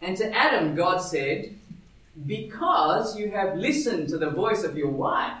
And 0.00 0.16
to 0.16 0.34
Adam, 0.34 0.74
God 0.74 0.98
said, 0.98 1.54
Because 2.26 3.18
you 3.18 3.30
have 3.30 3.56
listened 3.56 4.08
to 4.08 4.18
the 4.18 4.30
voice 4.30 4.64
of 4.64 4.76
your 4.76 4.88
wife 4.88 5.38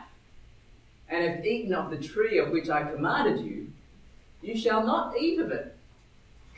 and 1.08 1.28
have 1.28 1.44
eaten 1.44 1.72
of 1.72 1.90
the 1.90 1.96
tree 1.96 2.38
of 2.38 2.50
which 2.50 2.68
I 2.68 2.84
commanded 2.84 3.44
you, 3.44 3.72
you 4.42 4.56
shall 4.56 4.84
not 4.84 5.16
eat 5.18 5.40
of 5.40 5.50
it. 5.50 5.76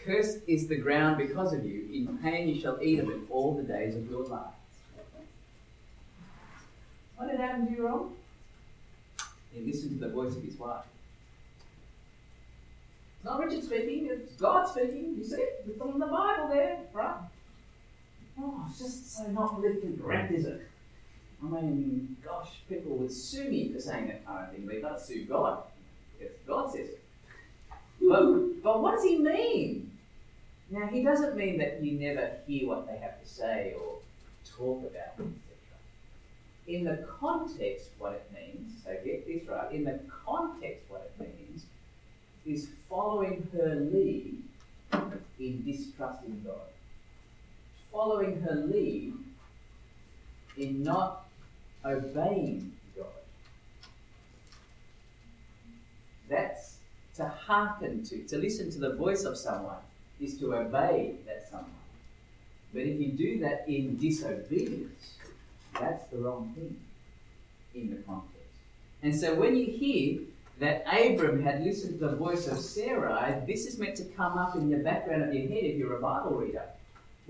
Cursed 0.05 0.39
is 0.49 0.67
the 0.67 0.77
ground 0.77 1.19
because 1.19 1.53
of 1.53 1.65
you. 1.65 1.89
In 1.93 2.19
pain 2.19 2.49
you 2.49 2.61
shall 2.61 2.79
eat 2.83 2.99
of 2.99 3.09
it 3.09 3.21
all 3.31 3.55
the 3.55 3.63
days 3.63 3.95
of 3.95 4.11
your 4.11 4.25
life. 4.25 4.55
What 7.17 7.31
did 7.31 7.41
Adam 7.41 7.67
do 7.67 7.87
wrong? 7.87 8.17
He 9.55 9.61
listened 9.61 10.01
to 10.01 10.07
the 10.07 10.13
voice 10.13 10.35
of 10.35 10.43
his 10.43 10.59
wife. 10.59 10.85
It's 13.23 13.31
not 13.31 13.39
Richard 13.39 13.63
speaking, 13.63 14.09
it's 14.11 14.33
God 14.33 14.67
speaking. 14.67 15.15
You 15.17 15.23
see 15.23 15.37
it? 15.37 15.65
It's 15.69 15.81
in 15.81 15.99
the 16.01 16.07
Bible 16.07 16.49
there, 16.49 16.81
right? 16.93 17.19
Oh, 18.41 18.67
it's 18.69 18.81
just 18.81 19.17
so 19.17 19.29
not 19.29 19.55
politically 19.55 19.97
correct, 19.97 20.33
is 20.33 20.45
it? 20.45 20.67
I 21.41 21.47
mean, 21.47 22.17
gosh, 22.25 22.49
people 22.69 22.97
would 22.97 23.13
sue 23.13 23.49
me 23.49 23.73
for 23.73 23.79
saying 23.79 24.09
that 24.09 24.27
kind 24.27 24.45
of 24.45 24.53
thing. 24.53 24.67
They've 24.67 24.83
got 24.83 24.99
to 24.99 25.05
sue 25.05 25.25
God. 25.27 25.63
Because 26.19 26.35
God 26.49 26.73
says 26.73 26.89
it. 26.89 27.05
But, 28.01 28.61
but 28.61 28.83
what 28.83 28.97
does 28.97 29.05
he 29.05 29.19
mean? 29.19 29.93
Now, 30.69 30.89
he 30.89 31.05
doesn't 31.05 31.37
mean 31.37 31.59
that 31.59 31.81
you 31.81 32.01
never 32.01 32.33
hear 32.49 32.67
what 32.67 32.89
they 32.89 32.97
have 32.97 33.23
to 33.23 33.29
say 33.29 33.77
or 33.81 33.99
talk 34.45 34.81
about, 34.81 35.13
etc. 35.21 35.31
In 36.67 36.83
the 36.83 37.07
context, 37.21 37.91
what 38.01 38.15
it 38.15 38.29
means, 38.35 38.83
so 38.83 38.97
get 39.05 39.29
this 39.29 39.49
right, 39.49 39.71
in 39.71 39.85
the 39.85 40.01
context, 40.25 40.91
what 40.91 41.13
it 41.21 41.21
means 41.21 41.67
is 42.47 42.69
following 42.89 43.49
her 43.53 43.75
lead 43.75 44.43
in 45.39 45.65
distrusting 45.65 46.43
God. 46.45 46.69
Following 47.93 48.41
her 48.43 48.55
lead 48.55 49.15
in 50.57 50.83
not 50.83 51.27
obeying 51.85 52.73
God. 52.97 53.07
That's 56.29 56.77
to 57.17 57.29
hearken 57.29 58.03
to, 58.05 58.23
to 58.25 58.39
listen 58.39 58.71
to 58.71 58.79
the 58.79 58.95
voice 58.95 59.25
of 59.25 59.37
someone 59.37 59.77
is 60.21 60.39
to 60.39 60.55
obey 60.55 61.17
that 61.27 61.49
someone. 61.51 61.71
But 62.73 62.83
if 62.83 62.99
you 63.01 63.09
do 63.09 63.39
that 63.41 63.65
in 63.69 63.97
disobedience, 63.99 65.19
that's 65.79 66.07
the 66.11 66.19
wrong 66.19 66.53
thing 66.55 66.77
in 67.75 67.91
the 67.91 67.97
context. 68.03 68.33
And 69.03 69.15
so 69.15 69.35
when 69.35 69.57
you 69.57 69.67
hear 69.67 70.21
that 70.59 70.85
Abram 70.87 71.43
had 71.43 71.65
listened 71.65 71.99
to 71.99 72.09
the 72.09 72.17
voice 72.17 72.47
of 72.47 72.59
Sarai, 72.59 73.43
this 73.47 73.67
is 73.67 73.79
meant 73.79 73.97
to 73.97 74.05
come 74.05 74.39
up 74.39 74.55
in 74.55 74.71
the 74.71 74.77
background 74.77 75.23
of 75.23 75.35
your 75.35 75.49
head 75.49 75.65
if 75.65 75.77
you're 75.77 75.97
a 75.97 76.01
Bible 76.01 76.37
reader. 76.37 76.65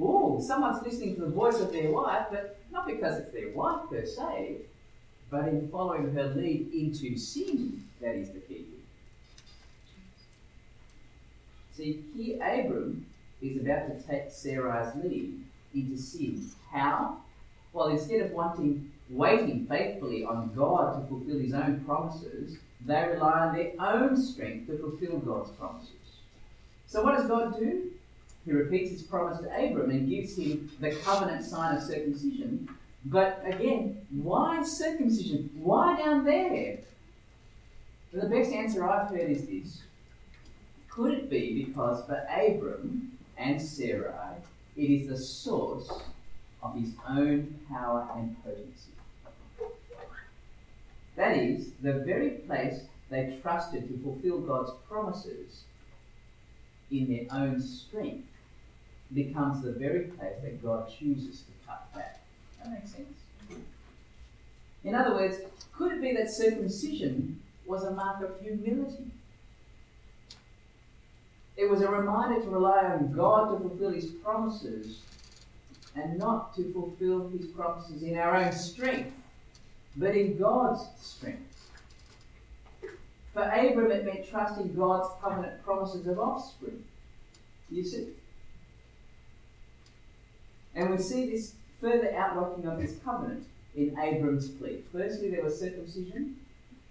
Oh, 0.00 0.40
someone's 0.40 0.82
listening 0.82 1.14
to 1.16 1.22
the 1.22 1.30
voice 1.30 1.60
of 1.60 1.72
their 1.72 1.90
wife, 1.90 2.26
but 2.30 2.58
not 2.72 2.86
because 2.86 3.18
it's 3.18 3.32
their 3.32 3.50
wife 3.50 3.88
per 3.90 4.04
se, 4.04 4.56
but 5.30 5.48
in 5.48 5.68
following 5.68 6.12
her 6.14 6.24
lead 6.34 6.72
into 6.72 7.16
sin, 7.16 7.84
that 8.00 8.14
is 8.14 8.30
the 8.30 8.40
key. 8.40 8.66
See, 11.74 12.04
here 12.14 12.36
Abram 12.36 13.06
is 13.40 13.56
about 13.56 13.88
to 13.88 14.06
take 14.06 14.30
Sarai's 14.30 14.94
lead 15.02 15.42
into 15.74 15.96
sin. 15.96 16.50
How? 16.70 17.18
Well, 17.72 17.88
instead 17.88 18.20
of 18.20 18.32
wanting, 18.32 18.90
waiting 19.08 19.66
faithfully 19.66 20.24
on 20.24 20.52
God 20.54 21.00
to 21.00 21.08
fulfill 21.08 21.38
his 21.38 21.54
own 21.54 21.82
promises, 21.86 22.58
they 22.86 23.08
rely 23.08 23.40
on 23.40 23.54
their 23.54 23.72
own 23.80 24.16
strength 24.16 24.66
to 24.68 24.78
fulfill 24.78 25.18
God's 25.18 25.50
promises. 25.52 25.90
So, 26.86 27.02
what 27.02 27.16
does 27.16 27.26
God 27.26 27.58
do? 27.58 27.90
He 28.44 28.52
repeats 28.52 28.90
his 28.90 29.02
promise 29.02 29.38
to 29.40 29.46
Abram 29.46 29.90
and 29.90 30.08
gives 30.08 30.36
him 30.36 30.70
the 30.80 30.90
covenant 30.90 31.44
sign 31.44 31.76
of 31.76 31.82
circumcision. 31.82 32.68
But 33.04 33.42
again, 33.46 34.04
why 34.10 34.62
circumcision? 34.62 35.50
Why 35.54 35.96
down 35.96 36.24
there? 36.24 36.78
the 38.12 38.28
best 38.28 38.52
answer 38.52 38.86
I've 38.86 39.08
heard 39.08 39.30
is 39.30 39.46
this 39.46 39.82
Could 40.90 41.14
it 41.14 41.30
be 41.30 41.64
because 41.64 42.04
for 42.04 42.26
Abram 42.30 43.12
and 43.38 43.60
Sarai, 43.60 44.36
it 44.76 44.90
is 44.90 45.08
the 45.08 45.16
source 45.16 45.90
of 46.62 46.74
his 46.74 46.90
own 47.08 47.58
power 47.70 48.08
and 48.14 48.36
potency? 48.44 48.92
That 51.16 51.36
is, 51.36 51.72
the 51.82 51.94
very 52.06 52.30
place 52.30 52.80
they 53.10 53.38
trusted 53.42 53.88
to 53.88 54.02
fulfill 54.02 54.40
God's 54.40 54.72
promises 54.88 55.64
in 56.90 57.08
their 57.08 57.38
own 57.38 57.60
strength 57.60 58.28
becomes 59.14 59.62
the 59.62 59.72
very 59.72 60.04
place 60.04 60.36
that 60.42 60.62
God 60.62 60.90
chooses 60.98 61.42
to 61.42 61.52
cut 61.66 61.92
back. 61.94 62.22
That 62.58 62.72
makes 62.72 62.92
sense? 62.92 63.12
In 64.84 64.94
other 64.94 65.14
words, 65.14 65.36
could 65.72 65.92
it 65.92 66.02
be 66.02 66.14
that 66.14 66.30
circumcision 66.30 67.40
was 67.66 67.84
a 67.84 67.92
mark 67.92 68.22
of 68.22 68.40
humility? 68.40 69.10
It 71.56 71.70
was 71.70 71.82
a 71.82 71.88
reminder 71.88 72.40
to 72.40 72.48
rely 72.48 72.84
on 72.84 73.12
God 73.12 73.52
to 73.52 73.68
fulfill 73.68 73.90
his 73.90 74.06
promises 74.06 75.02
and 75.94 76.18
not 76.18 76.56
to 76.56 76.72
fulfill 76.72 77.28
his 77.28 77.46
promises 77.48 78.02
in 78.02 78.16
our 78.16 78.34
own 78.34 78.52
strength, 78.52 79.12
but 79.96 80.16
in 80.16 80.38
God's 80.38 80.82
strength. 81.00 81.70
For 83.32 83.42
Abram, 83.42 83.90
it 83.90 84.04
meant 84.04 84.28
trusting 84.28 84.74
God's 84.74 85.08
covenant 85.22 85.62
promises 85.64 86.06
of 86.06 86.18
offspring. 86.18 86.84
You 87.70 87.84
see? 87.84 88.08
And 90.74 90.90
we 90.90 90.98
see 90.98 91.30
this 91.30 91.54
further 91.80 92.14
outworking 92.14 92.66
of 92.66 92.78
this 92.80 92.96
covenant 93.04 93.46
in 93.74 93.98
Abram's 93.98 94.48
plea. 94.48 94.82
Firstly, 94.92 95.30
there 95.30 95.42
was 95.42 95.58
circumcision. 95.58 96.36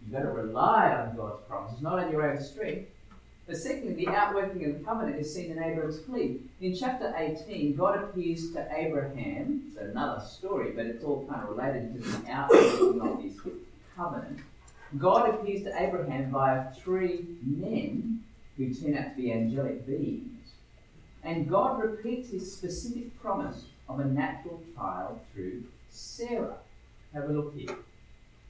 You've 0.01 0.11
got 0.11 0.23
to 0.23 0.29
rely 0.29 0.91
on 0.93 1.15
God's 1.15 1.43
promises, 1.47 1.81
not 1.81 1.99
on 1.99 2.11
your 2.11 2.29
own 2.29 2.41
strength. 2.41 2.89
But 3.47 3.57
secondly, 3.57 4.05
the 4.05 4.11
outworking 4.11 4.65
of 4.65 4.79
the 4.79 4.85
covenant 4.85 5.19
is 5.19 5.33
seen 5.33 5.51
in 5.51 5.61
Abraham's 5.61 5.99
plea. 5.99 6.39
In 6.61 6.75
chapter 6.75 7.13
18, 7.17 7.75
God 7.75 7.97
appears 8.01 8.51
to 8.51 8.67
Abraham. 8.73 9.63
It's 9.67 9.77
another 9.77 10.23
story, 10.23 10.71
but 10.71 10.85
it's 10.85 11.03
all 11.03 11.25
kind 11.27 11.43
of 11.43 11.49
related 11.49 11.93
to 11.95 12.09
the 12.09 12.31
outworking 12.31 13.01
of 13.01 13.23
this 13.23 13.53
covenant. 13.95 14.39
God 14.97 15.29
appears 15.29 15.63
to 15.63 15.81
Abraham 15.81 16.31
via 16.31 16.71
three 16.73 17.25
men 17.43 18.23
who 18.57 18.73
turn 18.73 18.97
out 18.97 19.15
to 19.15 19.21
be 19.21 19.31
angelic 19.31 19.85
beings. 19.87 20.27
And 21.23 21.49
God 21.49 21.81
repeats 21.81 22.31
his 22.31 22.51
specific 22.51 23.19
promise 23.21 23.65
of 23.87 23.99
a 23.99 24.05
natural 24.05 24.61
child 24.75 25.19
through 25.33 25.63
Sarah. 25.89 26.57
Have 27.13 27.29
a 27.29 27.33
look 27.33 27.55
here. 27.55 27.75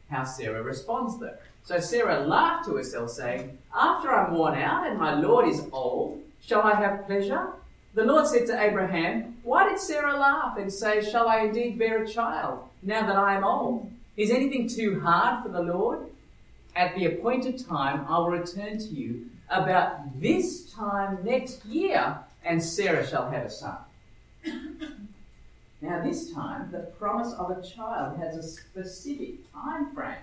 How 0.10 0.23
Sarah 0.23 0.62
responds 0.62 1.19
though. 1.19 1.38
So 1.63 1.80
Sarah 1.80 2.21
laughed 2.21 2.65
to 2.65 2.76
herself, 2.76 3.12
saying, 3.12 3.58
After 3.76 4.12
I'm 4.12 4.34
worn 4.34 4.60
out 4.60 4.88
and 4.88 4.97
my 4.97 5.13
Lord 5.13 5.47
is 5.47 5.62
old, 5.71 6.21
shall 6.41 6.62
I 6.62 6.76
have 6.76 7.06
pleasure? 7.06 7.50
The 7.93 8.04
Lord 8.04 8.28
said 8.28 8.47
to 8.47 8.62
Abraham, 8.62 9.38
Why 9.43 9.69
did 9.69 9.80
Sarah 9.80 10.17
laugh 10.17 10.58
and 10.58 10.71
say, 10.71 11.02
Shall 11.02 11.28
I 11.28 11.41
indeed 11.41 11.78
bear 11.78 12.04
a 12.04 12.08
child, 12.08 12.60
now 12.82 13.06
that 13.06 13.15
I 13.15 13.36
am 13.36 13.43
old? 13.43 13.91
Is 14.17 14.32
anything 14.32 14.67
too 14.67 15.00
hard 15.02 15.43
for 15.43 15.50
the 15.50 15.62
Lord? 15.62 16.08
At 16.76 16.95
the 16.95 17.06
appointed 17.06 17.65
time, 17.65 18.06
I 18.08 18.17
will 18.19 18.30
return 18.30 18.78
to 18.78 18.88
you 18.88 19.28
about 19.50 20.19
this 20.21 20.71
time 20.71 21.19
next 21.24 21.65
year, 21.65 22.17
and 22.43 22.63
Sarah 22.63 23.06
shall 23.06 23.30
have 23.30 23.45
a 23.45 23.50
son. 23.50 23.78
Now, 25.82 26.04
this 26.04 26.32
time, 26.32 26.69
the 26.71 26.91
promise 27.00 27.34
of 27.34 27.50
a 27.50 27.62
child 27.62 28.17
has 28.19 28.38
a 28.38 28.43
specific 28.43 29.52
time 29.52 29.93
frame 29.93 30.15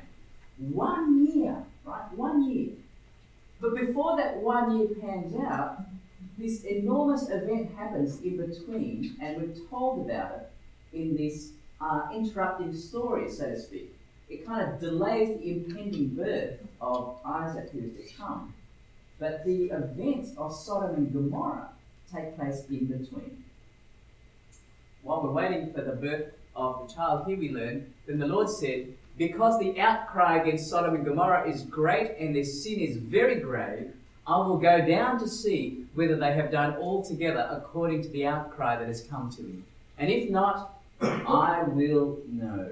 one 0.59 1.27
year, 1.27 1.65
right? 1.85 2.13
One 2.15 2.51
year. 2.51 2.71
But 3.61 3.75
before 3.75 4.17
that 4.17 4.37
one 4.39 4.79
year 4.79 4.89
pans 5.01 5.35
out, 5.37 5.81
this 6.37 6.63
enormous 6.63 7.29
event 7.29 7.75
happens 7.77 8.21
in 8.23 8.37
between, 8.37 9.17
and 9.21 9.37
we're 9.37 9.67
told 9.69 10.09
about 10.09 10.33
it 10.33 10.51
in 10.93 11.17
this 11.17 11.51
uh, 11.81 12.09
interrupting 12.15 12.75
story, 12.75 13.31
so 13.31 13.51
to 13.51 13.61
speak. 13.61 13.95
It 14.29 14.47
kind 14.47 14.69
of 14.69 14.79
delays 14.79 15.39
the 15.39 15.51
impending 15.51 16.09
birth 16.09 16.59
of 16.81 17.17
Isaac 17.25 17.71
who 17.71 17.81
is 17.81 18.11
to 18.11 18.17
come. 18.17 18.55
But 19.19 19.45
the 19.45 19.71
events 19.71 20.33
of 20.37 20.55
Sodom 20.55 20.97
and 20.97 21.13
Gomorrah 21.13 21.71
take 22.13 22.37
place 22.37 22.65
in 22.71 22.87
between. 22.87 23.43
While 25.03 25.23
we're 25.23 25.33
waiting 25.33 25.73
for 25.73 25.83
the 25.83 25.93
birth 25.93 26.35
of 26.55 26.87
the 26.87 26.95
child, 26.95 27.27
here 27.27 27.39
we 27.39 27.51
learn, 27.51 27.93
then 28.07 28.19
the 28.19 28.27
Lord 28.27 28.49
said, 28.49 28.95
Because 29.19 29.59
the 29.59 29.81
outcry 29.81 30.37
against 30.37 30.71
Sodom 30.71 30.95
and 30.95 31.05
Gomorrah 31.05 31.51
is 31.51 31.63
great 31.63 32.17
and 32.21 32.37
their 32.37 32.45
sin 32.45 32.79
is 32.79 32.97
very 32.97 33.41
grave, 33.41 33.93
I 34.29 34.39
will 34.39 34.59
go 34.59 34.87
down 34.87 35.19
to 35.19 35.29
see 35.29 35.87
whether 35.95 36.15
they 36.15 36.35
have 36.35 36.53
done 36.53 36.77
altogether 36.77 37.49
according 37.51 38.03
to 38.03 38.09
the 38.11 38.27
outcry 38.27 38.77
that 38.77 38.87
has 38.87 39.03
come 39.03 39.29
to 39.31 39.43
me. 39.43 39.63
And 39.99 40.09
if 40.09 40.31
not, 40.31 40.81
I 41.01 41.65
will 41.65 42.21
know. 42.29 42.71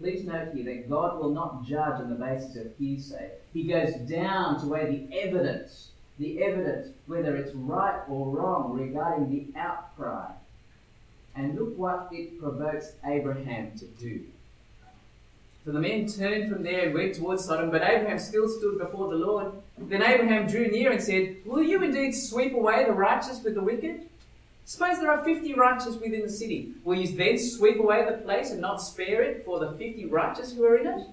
Please 0.00 0.24
note 0.24 0.54
here 0.54 0.64
that 0.64 0.88
God 0.88 1.20
will 1.20 1.30
not 1.30 1.66
judge 1.66 2.00
on 2.00 2.08
the 2.08 2.16
basis 2.16 2.56
of 2.56 2.72
hearsay. 2.78 3.30
He 3.52 3.64
goes 3.64 3.94
down 4.08 4.60
to 4.60 4.66
weigh 4.66 5.06
the 5.08 5.18
evidence, 5.20 5.90
the 6.18 6.42
evidence, 6.42 6.88
whether 7.06 7.36
it's 7.36 7.54
right 7.54 8.00
or 8.08 8.30
wrong 8.30 8.72
regarding 8.72 9.30
the 9.30 9.58
outcry. 9.58 10.30
And 11.36 11.54
look 11.54 11.76
what 11.76 12.08
it 12.12 12.40
provokes 12.40 12.92
Abraham 13.04 13.72
to 13.78 13.86
do. 13.86 14.24
So 15.64 15.72
the 15.72 15.80
men 15.80 16.06
turned 16.06 16.52
from 16.52 16.62
there 16.62 16.86
and 16.86 16.94
went 16.94 17.14
towards 17.14 17.46
Sodom, 17.46 17.70
but 17.70 17.82
Abraham 17.82 18.18
still 18.18 18.48
stood 18.48 18.78
before 18.78 19.08
the 19.08 19.16
Lord. 19.16 19.52
Then 19.78 20.02
Abraham 20.02 20.46
drew 20.46 20.68
near 20.68 20.92
and 20.92 21.02
said, 21.02 21.36
Will 21.46 21.62
you 21.62 21.82
indeed 21.82 22.12
sweep 22.12 22.52
away 22.52 22.84
the 22.84 22.92
righteous 22.92 23.42
with 23.42 23.54
the 23.54 23.62
wicked? 23.62 24.08
Suppose 24.66 24.98
there 24.98 25.10
are 25.10 25.24
fifty 25.24 25.54
righteous 25.54 25.96
within 25.96 26.22
the 26.22 26.28
city. 26.28 26.72
Will 26.84 26.98
you 26.98 27.16
then 27.16 27.38
sweep 27.38 27.78
away 27.78 28.04
the 28.04 28.18
place 28.18 28.50
and 28.50 28.60
not 28.60 28.80
spare 28.80 29.22
it 29.22 29.44
for 29.44 29.58
the 29.58 29.72
fifty 29.72 30.04
righteous 30.04 30.52
who 30.52 30.64
are 30.64 30.76
in 30.76 30.86
it? 30.86 31.06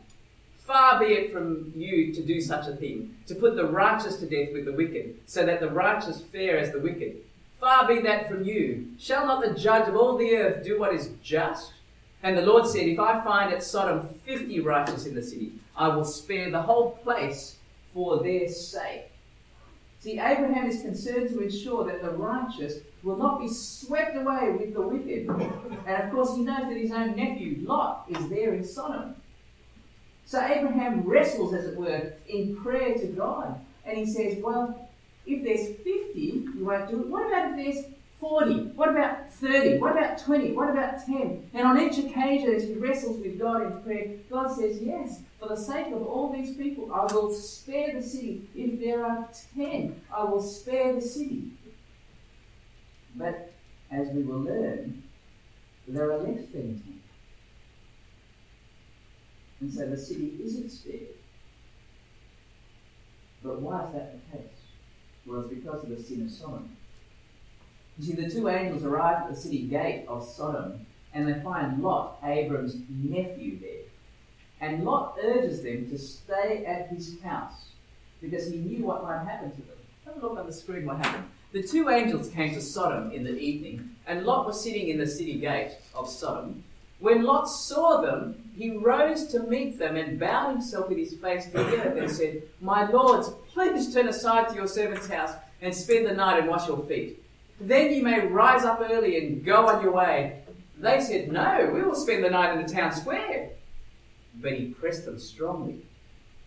Far 0.65 0.99
be 0.99 1.07
it 1.07 1.33
from 1.33 1.71
you 1.75 2.13
to 2.13 2.21
do 2.21 2.39
such 2.39 2.67
a 2.67 2.75
thing, 2.75 3.15
to 3.27 3.35
put 3.35 3.55
the 3.55 3.65
righteous 3.65 4.17
to 4.17 4.25
death 4.25 4.53
with 4.53 4.65
the 4.65 4.71
wicked, 4.71 5.17
so 5.25 5.45
that 5.45 5.59
the 5.59 5.69
righteous 5.69 6.21
fare 6.21 6.57
as 6.57 6.71
the 6.71 6.79
wicked. 6.79 7.17
Far 7.59 7.87
be 7.87 7.99
that 8.01 8.29
from 8.29 8.43
you. 8.43 8.87
Shall 8.97 9.25
not 9.25 9.43
the 9.43 9.53
judge 9.59 9.87
of 9.87 9.95
all 9.95 10.17
the 10.17 10.35
earth 10.35 10.63
do 10.63 10.79
what 10.79 10.93
is 10.93 11.09
just? 11.21 11.73
And 12.23 12.37
the 12.37 12.43
Lord 12.43 12.67
said, 12.67 12.87
If 12.87 12.99
I 12.99 13.23
find 13.23 13.53
at 13.53 13.63
Sodom 13.63 14.07
fifty 14.25 14.59
righteous 14.59 15.05
in 15.05 15.15
the 15.15 15.21
city, 15.21 15.53
I 15.75 15.87
will 15.89 16.05
spare 16.05 16.51
the 16.51 16.61
whole 16.61 16.91
place 17.03 17.55
for 17.93 18.21
their 18.21 18.47
sake. 18.47 19.11
See, 19.99 20.13
Abraham 20.13 20.67
is 20.67 20.81
concerned 20.81 21.29
to 21.29 21.41
ensure 21.41 21.85
that 21.85 22.01
the 22.01 22.11
righteous 22.11 22.79
will 23.03 23.17
not 23.17 23.39
be 23.39 23.47
swept 23.47 24.15
away 24.15 24.51
with 24.51 24.73
the 24.73 24.81
wicked. 24.81 25.29
And 25.85 26.03
of 26.03 26.11
course, 26.11 26.35
he 26.35 26.41
knows 26.41 26.69
that 26.69 26.77
his 26.77 26.91
own 26.91 27.15
nephew, 27.15 27.67
Lot, 27.67 28.05
is 28.09 28.29
there 28.29 28.53
in 28.53 28.63
Sodom. 28.63 29.15
So 30.25 30.41
Abraham 30.43 31.01
wrestles, 31.01 31.53
as 31.53 31.65
it 31.65 31.77
were, 31.77 32.13
in 32.27 32.55
prayer 32.57 32.95
to 32.95 33.07
God. 33.07 33.59
And 33.85 33.97
he 33.97 34.05
says, 34.05 34.37
Well, 34.41 34.89
if 35.25 35.43
there's 35.43 35.75
50, 35.77 36.19
you 36.19 36.65
won't 36.65 36.89
do 36.89 37.01
it. 37.01 37.07
What 37.07 37.27
about 37.27 37.51
if 37.51 37.73
there's 37.73 37.85
40? 38.21 38.53
What 38.75 38.89
about 38.89 39.33
30? 39.33 39.79
What 39.79 39.93
about 39.93 40.19
20? 40.19 40.51
What 40.51 40.69
about 40.69 41.03
10? 41.03 41.49
And 41.55 41.67
on 41.67 41.81
each 41.81 41.97
occasion, 41.97 42.53
as 42.53 42.63
he 42.63 42.75
wrestles 42.75 43.19
with 43.19 43.39
God 43.39 43.63
in 43.63 43.81
prayer, 43.81 44.19
God 44.29 44.55
says, 44.55 44.77
Yes, 44.79 45.21
for 45.39 45.49
the 45.49 45.57
sake 45.57 45.87
of 45.87 46.03
all 46.03 46.31
these 46.31 46.55
people, 46.55 46.93
I 46.93 47.11
will 47.11 47.33
spare 47.33 47.99
the 47.99 48.03
city. 48.03 48.47
If 48.53 48.79
there 48.79 49.03
are 49.03 49.27
10, 49.55 49.99
I 50.15 50.23
will 50.23 50.41
spare 50.41 50.93
the 50.93 51.01
city. 51.01 51.53
But 53.15 53.51
as 53.91 54.09
we 54.09 54.21
will 54.21 54.41
learn, 54.41 55.01
there 55.87 56.11
are 56.11 56.19
less 56.19 56.45
than 56.53 56.79
10. 56.79 57.01
And 59.61 59.73
so 59.73 59.87
the 59.87 59.97
city 59.97 60.37
isn't 60.43 60.69
spared. 60.69 61.15
But 63.43 63.61
why 63.61 63.87
is 63.87 63.93
that 63.93 64.13
the 64.13 64.37
case? 64.37 64.47
Well, 65.25 65.41
it's 65.41 65.49
because 65.49 65.83
of 65.83 65.89
the 65.89 66.01
sin 66.01 66.21
of 66.23 66.29
Sodom. 66.29 66.77
You 68.01 68.07
see, 68.07 68.13
the 68.13 68.31
two 68.31 68.49
angels 68.49 68.83
arrive 68.83 69.21
at 69.21 69.29
the 69.29 69.39
city 69.39 69.61
gate 69.61 70.05
of 70.07 70.27
Sodom 70.27 70.87
and 71.13 71.27
they 71.27 71.39
find 71.41 71.83
Lot, 71.83 72.17
Abram's 72.23 72.75
nephew, 72.89 73.59
there. 73.59 73.83
And 74.59 74.83
Lot 74.83 75.19
urges 75.23 75.61
them 75.61 75.87
to 75.91 75.99
stay 75.99 76.65
at 76.65 76.87
his 76.87 77.21
house 77.21 77.69
because 78.19 78.49
he 78.49 78.57
knew 78.57 78.85
what 78.85 79.03
might 79.03 79.23
happen 79.23 79.51
to 79.51 79.57
them. 79.57 79.77
Have 80.05 80.17
a 80.17 80.19
look 80.19 80.39
on 80.39 80.47
the 80.47 80.51
screen 80.51 80.87
what 80.87 80.97
happened. 80.97 81.25
The 81.51 81.61
two 81.61 81.89
angels 81.89 82.29
came 82.29 82.55
to 82.55 82.61
Sodom 82.61 83.11
in 83.11 83.23
the 83.23 83.37
evening, 83.37 83.91
and 84.07 84.25
Lot 84.25 84.47
was 84.47 84.63
sitting 84.63 84.87
in 84.87 84.97
the 84.97 85.05
city 85.05 85.35
gate 85.35 85.77
of 85.93 86.09
Sodom. 86.09 86.63
When 86.97 87.21
Lot 87.21 87.45
saw 87.45 88.01
them, 88.01 88.51
he 88.57 88.77
rose 88.77 89.27
to 89.27 89.41
meet 89.41 89.77
them 89.77 89.95
and 89.95 90.19
bowed 90.19 90.53
himself 90.53 90.89
with 90.89 90.97
his 90.97 91.13
face 91.13 91.45
to 91.45 91.51
the 91.51 91.83
earth 91.83 91.97
and 91.97 92.09
said, 92.09 92.41
My 92.61 92.89
lords, 92.89 93.29
please 93.53 93.93
turn 93.93 94.07
aside 94.07 94.49
to 94.49 94.55
your 94.55 94.67
servant's 94.67 95.07
house 95.07 95.35
and 95.61 95.75
spend 95.75 96.07
the 96.07 96.13
night 96.13 96.39
and 96.39 96.47
wash 96.47 96.67
your 96.67 96.83
feet. 96.85 97.20
Then 97.61 97.93
you 97.93 98.01
may 98.01 98.25
rise 98.25 98.65
up 98.65 98.81
early 98.81 99.17
and 99.19 99.45
go 99.45 99.67
on 99.67 99.83
your 99.83 99.91
way. 99.91 100.41
They 100.79 100.99
said, 100.99 101.31
No, 101.31 101.69
we 101.71 101.83
will 101.83 101.95
spend 101.95 102.23
the 102.23 102.29
night 102.29 102.57
in 102.57 102.65
the 102.65 102.73
town 102.73 102.91
square. 102.91 103.51
But 104.41 104.53
he 104.53 104.67
pressed 104.67 105.05
them 105.05 105.19
strongly. 105.19 105.85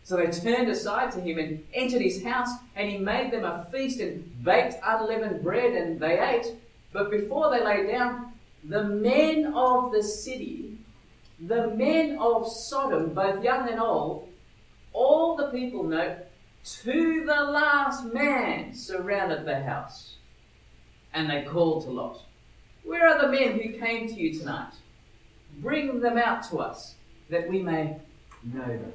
So 0.02 0.16
they 0.16 0.26
turned 0.26 0.68
aside 0.68 1.12
to 1.12 1.20
him 1.20 1.38
and 1.38 1.64
entered 1.72 2.02
his 2.02 2.24
house, 2.24 2.50
and 2.74 2.90
he 2.90 2.98
made 2.98 3.30
them 3.30 3.44
a 3.44 3.66
feast 3.70 4.00
and 4.00 4.44
baked 4.44 4.74
unleavened 4.84 5.42
bread, 5.44 5.72
and 5.74 6.00
they 6.00 6.18
ate. 6.18 6.52
But 6.92 7.12
before 7.12 7.48
they 7.50 7.64
lay 7.64 7.86
down, 7.86 8.32
the 8.64 8.82
men 8.82 9.52
of 9.54 9.92
the 9.92 10.02
city, 10.02 10.78
the 11.38 11.68
men 11.68 12.18
of 12.18 12.48
Sodom, 12.48 13.14
both 13.14 13.42
young 13.44 13.68
and 13.68 13.80
old, 13.80 14.28
all 14.92 15.36
the 15.36 15.48
people 15.48 15.84
note, 15.84 16.18
to 16.82 17.24
the 17.24 17.42
last 17.44 18.12
man 18.12 18.74
surrounded 18.74 19.44
the 19.44 19.62
house. 19.62 20.13
And 21.14 21.30
they 21.30 21.42
called 21.42 21.84
to 21.84 21.90
Lot, 21.90 22.20
Where 22.82 23.08
are 23.08 23.22
the 23.22 23.28
men 23.28 23.60
who 23.60 23.78
came 23.78 24.08
to 24.08 24.14
you 24.14 24.38
tonight? 24.38 24.72
Bring 25.60 26.00
them 26.00 26.18
out 26.18 26.42
to 26.50 26.58
us, 26.58 26.96
that 27.30 27.48
we 27.48 27.62
may 27.62 27.96
know 28.42 28.66
them. 28.66 28.92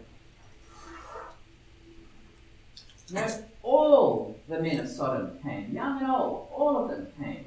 Now, 3.11 3.27
all 3.63 4.37
the 4.47 4.59
men 4.59 4.81
of 4.81 4.89
Sodom 4.89 5.39
came, 5.41 5.73
young 5.73 6.01
and 6.01 6.11
old, 6.11 6.49
all 6.53 6.77
of 6.77 6.89
them 6.89 7.07
came. 7.21 7.45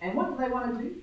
And 0.00 0.14
what 0.14 0.30
did 0.30 0.38
they 0.38 0.52
want 0.52 0.76
to 0.76 0.84
do? 0.84 0.94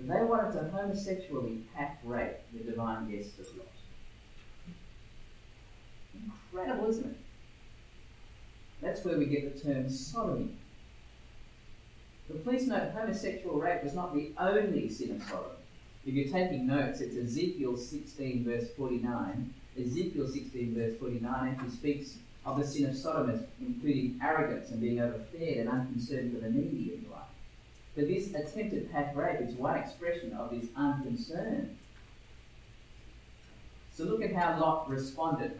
They 0.00 0.22
wanted 0.22 0.52
to 0.52 0.70
homosexually 0.70 1.64
pack 1.74 1.98
rape 2.04 2.36
the 2.52 2.62
divine 2.62 3.10
guests 3.10 3.38
of 3.40 3.46
Lot. 3.56 3.66
Incredible, 6.14 6.88
isn't 6.90 7.06
it? 7.06 7.16
That's 8.80 9.04
where 9.04 9.18
we 9.18 9.26
get 9.26 9.54
the 9.54 9.60
term 9.60 9.90
sodomy. 9.90 10.50
But 12.28 12.44
please 12.44 12.66
note, 12.66 12.92
homosexual 12.92 13.58
rape 13.58 13.82
was 13.82 13.94
not 13.94 14.14
the 14.14 14.32
only 14.38 14.88
sin 14.90 15.16
of 15.16 15.22
Sodom. 15.22 15.50
If 16.04 16.14
you're 16.14 16.32
taking 16.32 16.66
notes, 16.66 17.00
it's 17.00 17.16
Ezekiel 17.16 17.76
16, 17.76 18.44
verse 18.44 18.68
49. 18.76 19.54
Ezekiel 19.80 20.26
16, 20.26 20.74
verse 20.74 20.98
49 20.98 21.48
actually 21.48 21.70
speaks 21.70 22.16
of 22.44 22.58
the 22.58 22.66
sin 22.66 22.86
of 22.86 22.96
Sodom 22.96 23.30
as 23.30 23.40
including 23.60 24.20
arrogance 24.22 24.70
and 24.70 24.80
being 24.80 25.00
overfed 25.00 25.58
and 25.58 25.68
unconcerned 25.68 26.34
for 26.34 26.40
the 26.40 26.50
needy 26.50 26.94
in 26.94 27.10
life. 27.10 27.22
But 27.96 28.08
this 28.08 28.34
attempted 28.34 28.92
pack 28.92 29.16
rape 29.16 29.40
is 29.40 29.54
one 29.54 29.76
expression 29.76 30.32
of 30.34 30.50
this 30.50 30.68
unconcern. 30.76 31.76
So 33.94 34.04
look 34.04 34.22
at 34.22 34.32
how 34.32 34.60
Lot 34.60 34.88
responded. 34.88 35.58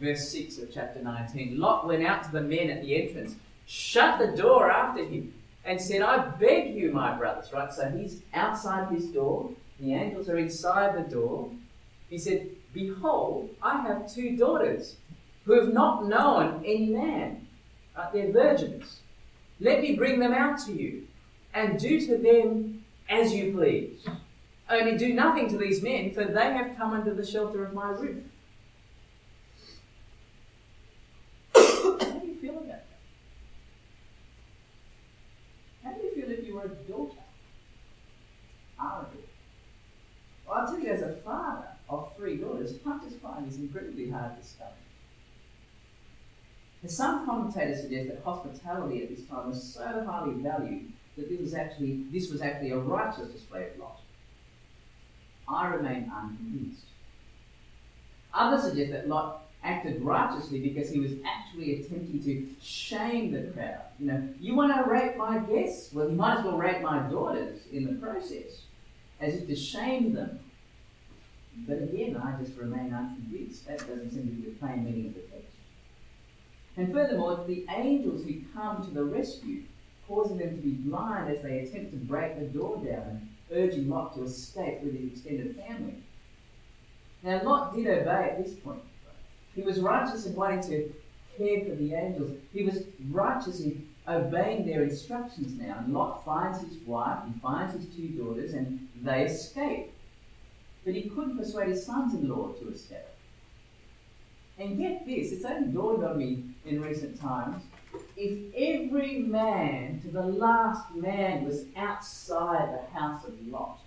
Verse 0.00 0.28
6 0.28 0.58
of 0.58 0.72
chapter 0.72 1.02
19. 1.02 1.58
Lot 1.58 1.86
went 1.86 2.06
out 2.06 2.22
to 2.24 2.30
the 2.30 2.42
men 2.42 2.70
at 2.70 2.82
the 2.82 2.94
entrance, 2.94 3.34
shut 3.66 4.18
the 4.20 4.36
door 4.36 4.70
after 4.70 5.04
him, 5.04 5.34
and 5.68 5.78
said, 5.78 6.00
I 6.00 6.16
beg 6.30 6.74
you, 6.74 6.90
my 6.92 7.16
brothers. 7.16 7.52
Right? 7.52 7.70
So 7.70 7.90
he's 7.90 8.22
outside 8.32 8.90
his 8.90 9.06
door, 9.06 9.50
the 9.78 9.94
angels 9.94 10.28
are 10.28 10.38
inside 10.38 10.96
the 10.96 11.08
door. 11.08 11.50
He 12.08 12.18
said, 12.18 12.48
Behold, 12.72 13.50
I 13.62 13.82
have 13.82 14.12
two 14.12 14.36
daughters 14.36 14.96
who 15.44 15.60
have 15.60 15.72
not 15.72 16.06
known 16.06 16.62
any 16.64 16.86
man. 16.86 17.46
Right? 17.96 18.12
They're 18.12 18.32
virgins. 18.32 19.00
Let 19.60 19.82
me 19.82 19.94
bring 19.94 20.20
them 20.20 20.32
out 20.32 20.58
to 20.66 20.72
you, 20.72 21.06
and 21.52 21.78
do 21.78 22.00
to 22.06 22.16
them 22.16 22.84
as 23.10 23.34
you 23.34 23.52
please. 23.52 24.06
Only 24.70 24.96
do 24.96 25.12
nothing 25.12 25.48
to 25.50 25.58
these 25.58 25.82
men, 25.82 26.12
for 26.12 26.24
they 26.24 26.52
have 26.52 26.76
come 26.76 26.92
under 26.92 27.12
the 27.12 27.26
shelter 27.26 27.64
of 27.64 27.74
my 27.74 27.90
roof. 27.90 28.22
Find 43.38 43.52
is 43.52 43.58
incredibly 43.58 44.10
hard 44.10 44.40
to 44.40 44.46
study. 44.46 44.70
And 46.82 46.90
some 46.90 47.26
commentators 47.26 47.82
suggest 47.82 48.08
that 48.08 48.22
hospitality 48.24 49.02
at 49.02 49.08
this 49.08 49.24
time 49.26 49.48
was 49.48 49.62
so 49.62 50.04
highly 50.06 50.34
valued 50.34 50.92
that 51.16 51.28
this 51.28 51.40
was 51.40 51.54
actually, 51.54 52.04
this 52.12 52.30
was 52.30 52.40
actually 52.40 52.70
a 52.70 52.78
righteous 52.78 53.28
display 53.28 53.68
of 53.70 53.78
Lot. 53.78 54.00
I 55.48 55.66
remain 55.68 56.12
unconvinced. 56.14 56.84
Others 58.32 58.62
suggest 58.62 58.92
that 58.92 59.08
Lot 59.08 59.46
acted 59.64 60.00
righteously 60.02 60.60
because 60.60 60.88
he 60.88 61.00
was 61.00 61.12
actually 61.26 61.80
attempting 61.80 62.22
to 62.22 62.46
shame 62.62 63.32
the 63.32 63.50
crowd. 63.50 63.80
You 63.98 64.06
know, 64.06 64.28
you 64.40 64.54
want 64.54 64.72
to 64.72 64.88
rape 64.88 65.16
my 65.16 65.38
guests? 65.38 65.92
Well, 65.92 66.08
you 66.08 66.14
might 66.14 66.38
as 66.38 66.44
well 66.44 66.56
rape 66.56 66.80
my 66.80 66.98
daughters 67.10 67.62
in 67.72 67.84
the 67.84 67.94
process, 67.94 68.62
as 69.20 69.34
if 69.34 69.48
to 69.48 69.56
shame 69.56 70.12
them. 70.12 70.38
But 71.66 71.82
again, 71.82 72.16
I 72.16 72.40
just 72.42 72.56
remain 72.56 72.92
unconvinced. 72.92 73.66
That 73.66 73.78
doesn't 73.78 74.10
seem 74.10 74.28
to 74.28 74.32
be 74.32 74.50
the 74.50 74.56
plain 74.56 74.84
meaning 74.84 75.06
of 75.08 75.14
the 75.14 75.20
text. 75.20 75.56
And 76.76 76.92
furthermore, 76.92 77.38
it's 77.38 77.46
the 77.46 77.66
angels 77.70 78.24
who 78.24 78.40
come 78.54 78.84
to 78.84 78.90
the 78.90 79.04
rescue, 79.04 79.62
causing 80.06 80.38
them 80.38 80.56
to 80.56 80.62
be 80.62 80.70
blind 80.70 81.30
as 81.30 81.42
they 81.42 81.58
attempt 81.58 81.90
to 81.90 81.96
break 81.96 82.38
the 82.38 82.46
door 82.46 82.76
down 82.76 83.02
and 83.02 83.28
urging 83.52 83.88
Lot 83.88 84.14
to 84.14 84.22
escape 84.22 84.82
with 84.82 84.94
his 84.94 85.12
extended 85.12 85.56
family. 85.56 86.02
Now, 87.22 87.42
Lot 87.42 87.74
did 87.74 87.86
obey 87.86 88.30
at 88.30 88.44
this 88.44 88.54
point. 88.54 88.82
He 89.54 89.62
was 89.62 89.80
righteous 89.80 90.26
in 90.26 90.34
wanting 90.36 90.62
to 90.70 90.92
care 91.36 91.64
for 91.64 91.74
the 91.74 91.94
angels. 91.94 92.36
He 92.52 92.62
was 92.62 92.84
righteous 93.10 93.60
in 93.60 93.88
obeying 94.06 94.66
their 94.66 94.84
instructions 94.84 95.58
now. 95.58 95.78
And 95.78 95.92
Lot 95.92 96.24
finds 96.24 96.60
his 96.60 96.78
wife, 96.86 97.18
he 97.26 97.40
finds 97.40 97.74
his 97.74 97.86
two 97.94 98.08
daughters, 98.08 98.54
and 98.54 98.88
they 99.02 99.24
escape. 99.24 99.87
But 100.88 100.94
he 100.94 101.10
couldn't 101.10 101.36
persuade 101.36 101.68
his 101.68 101.84
sons 101.84 102.14
in 102.14 102.30
law 102.30 102.48
to 102.48 102.70
escape. 102.70 103.00
And 104.58 104.78
get 104.78 105.04
this, 105.04 105.32
it's 105.32 105.44
only 105.44 105.68
dawned 105.68 106.02
on 106.02 106.16
me 106.16 106.44
in 106.64 106.80
recent 106.80 107.20
times. 107.20 107.62
If 108.16 108.54
every 108.56 109.18
man 109.18 110.00
to 110.00 110.08
the 110.08 110.22
last 110.22 110.94
man 110.94 111.44
was 111.44 111.66
outside 111.76 112.72
the 112.72 112.98
house 112.98 113.22
of 113.26 113.34
Lot, 113.48 113.80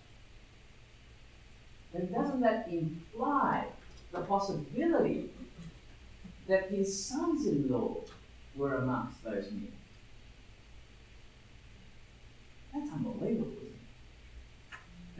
then 1.91 2.11
doesn't 2.13 2.41
that 2.41 2.67
imply 2.71 3.65
the 4.11 4.19
possibility 4.19 5.31
that 6.47 6.69
his 6.69 7.03
sons 7.03 7.47
in 7.47 7.67
law 7.67 7.95
were 8.55 8.75
amongst 8.75 9.23
those 9.23 9.49
men. 9.51 9.73
That's 12.71 12.91
unbelievable? 12.91 13.60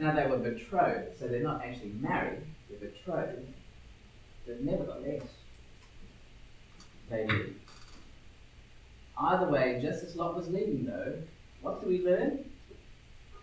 Now 0.02 0.10
they 0.16 0.26
were 0.26 0.38
betrothed, 0.38 1.16
so 1.16 1.28
they're 1.28 1.44
not 1.44 1.64
actually 1.64 1.92
married, 2.00 2.40
they're 2.68 2.90
betrothed, 2.90 3.46
but 4.44 4.60
nevertheless, 4.60 5.22
they 7.08 7.24
did. 7.24 7.54
Either 9.16 9.48
way, 9.48 9.78
just 9.80 10.02
as 10.02 10.16
Lot 10.16 10.34
was 10.34 10.48
leaving, 10.48 10.86
though, 10.86 11.14
what 11.60 11.80
do 11.80 11.86
we 11.86 12.04
learn? 12.04 12.44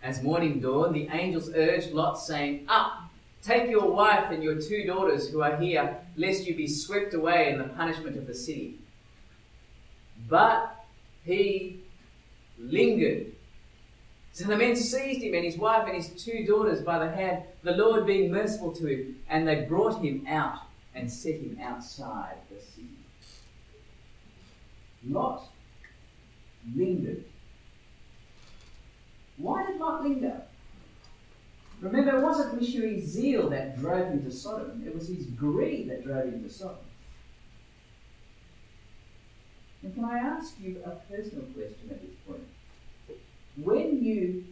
As 0.02 0.22
morning 0.22 0.60
dawned, 0.60 0.94
the 0.94 1.08
angels 1.10 1.50
urged 1.54 1.92
Lot, 1.92 2.18
saying, 2.18 2.66
Up! 2.68 3.04
Take 3.42 3.70
your 3.70 3.90
wife 3.90 4.30
and 4.30 4.42
your 4.42 4.60
two 4.60 4.84
daughters 4.84 5.30
who 5.30 5.40
are 5.40 5.56
here, 5.56 5.96
lest 6.18 6.46
you 6.46 6.54
be 6.54 6.66
swept 6.66 7.14
away 7.14 7.52
in 7.52 7.56
the 7.56 7.64
punishment 7.64 8.18
of 8.18 8.26
the 8.26 8.34
city. 8.34 8.80
But 10.28 10.84
he 11.24 11.80
lingered. 12.58 13.32
So 14.32 14.44
the 14.44 14.56
men 14.56 14.76
seized 14.76 15.22
him 15.22 15.34
and 15.34 15.44
his 15.44 15.58
wife 15.58 15.86
and 15.86 15.96
his 15.96 16.10
two 16.10 16.44
daughters 16.46 16.82
by 16.82 16.98
the 16.98 17.10
hand, 17.10 17.42
the 17.62 17.72
Lord 17.72 18.06
being 18.06 18.30
merciful 18.30 18.72
to 18.72 18.86
him, 18.86 19.16
and 19.28 19.46
they 19.46 19.62
brought 19.62 20.02
him 20.02 20.24
out 20.28 20.60
and 20.94 21.10
set 21.10 21.34
him 21.34 21.58
outside 21.60 22.36
the 22.48 22.60
city. 22.60 22.88
Lot 25.08 25.48
lingered. 26.74 27.24
Why 29.38 29.66
did 29.66 29.80
Lot 29.80 30.02
linger? 30.04 30.42
Remember, 31.80 32.18
it 32.18 32.22
wasn't 32.22 32.60
missionary 32.60 33.00
zeal 33.00 33.48
that 33.48 33.78
drove 33.78 34.08
him 34.08 34.22
to 34.24 34.30
Sodom, 34.30 34.82
it 34.86 34.94
was 34.94 35.08
his 35.08 35.24
greed 35.26 35.88
that 35.88 36.04
drove 36.04 36.26
him 36.26 36.42
to 36.42 36.50
Sodom. 36.50 36.76
And 39.82 39.94
can 39.94 40.04
I 40.04 40.18
ask 40.18 40.60
you 40.60 40.82
a 40.84 40.90
personal 41.10 41.44
question 41.54 41.88
at 41.90 42.02
this? 42.02 42.19
When 43.62 44.02
you 44.02 44.44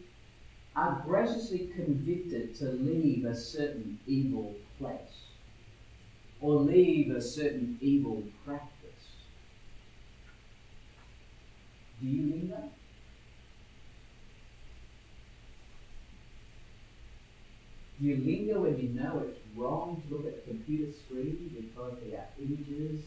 are 0.75 1.01
graciously 1.05 1.71
convicted 1.75 2.55
to 2.57 2.65
leave 2.65 3.25
a 3.25 3.35
certain 3.35 3.99
evil 4.05 4.55
place 4.77 5.25
or 6.41 6.55
leave 6.55 7.15
a 7.15 7.21
certain 7.21 7.77
evil 7.81 8.23
practice, 8.45 8.69
do 11.99 12.07
you 12.07 12.31
linger? 12.33 12.63
Do 17.99 18.05
you 18.05 18.17
linger 18.17 18.59
when 18.61 18.79
you 18.79 18.89
know 18.89 19.23
it's 19.27 19.39
wrong 19.55 20.01
to 20.07 20.15
look 20.15 20.25
at 20.27 20.45
the 20.45 20.51
computer 20.51 20.93
screen 20.93 21.49
because 21.59 21.97
there 22.05 22.19
are 22.19 22.27
images 22.39 23.03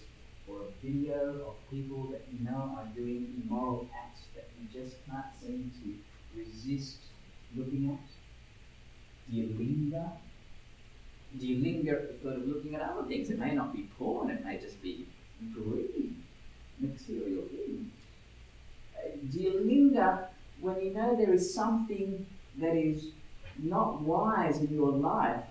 or 0.48 0.62
a 0.62 0.86
video 0.86 1.46
of 1.46 1.70
people 1.70 2.08
that 2.10 2.26
you 2.32 2.44
know 2.44 2.76
are 2.76 2.86
doing 2.94 3.42
immoral 3.44 3.88
acts 3.94 4.11
that 4.11 4.11
just 4.72 4.96
can't 5.06 5.26
seem 5.40 5.72
to 5.82 6.38
resist 6.38 6.98
looking 7.56 7.90
at? 7.90 9.30
Do 9.30 9.36
you 9.36 9.54
linger? 9.58 10.10
Do 11.38 11.46
you 11.46 11.62
linger 11.62 11.96
at 11.96 12.08
the 12.08 12.28
thought 12.28 12.38
of 12.38 12.46
looking 12.46 12.74
at 12.74 12.82
other 12.82 13.04
things? 13.08 13.30
It 13.30 13.38
may 13.38 13.52
not 13.52 13.72
be 13.72 13.88
porn, 13.98 14.30
it 14.30 14.44
may 14.44 14.58
just 14.58 14.82
be 14.82 15.06
greed, 15.54 16.14
material. 16.78 17.44
Uh, 18.96 19.08
do 19.30 19.40
you 19.40 19.60
linger 19.64 20.28
when 20.60 20.80
you 20.80 20.92
know 20.92 21.16
there 21.16 21.32
is 21.32 21.54
something 21.54 22.26
that 22.58 22.76
is 22.76 23.06
not 23.58 24.00
wise 24.02 24.58
in 24.58 24.74
your 24.74 24.92
life. 24.92 25.44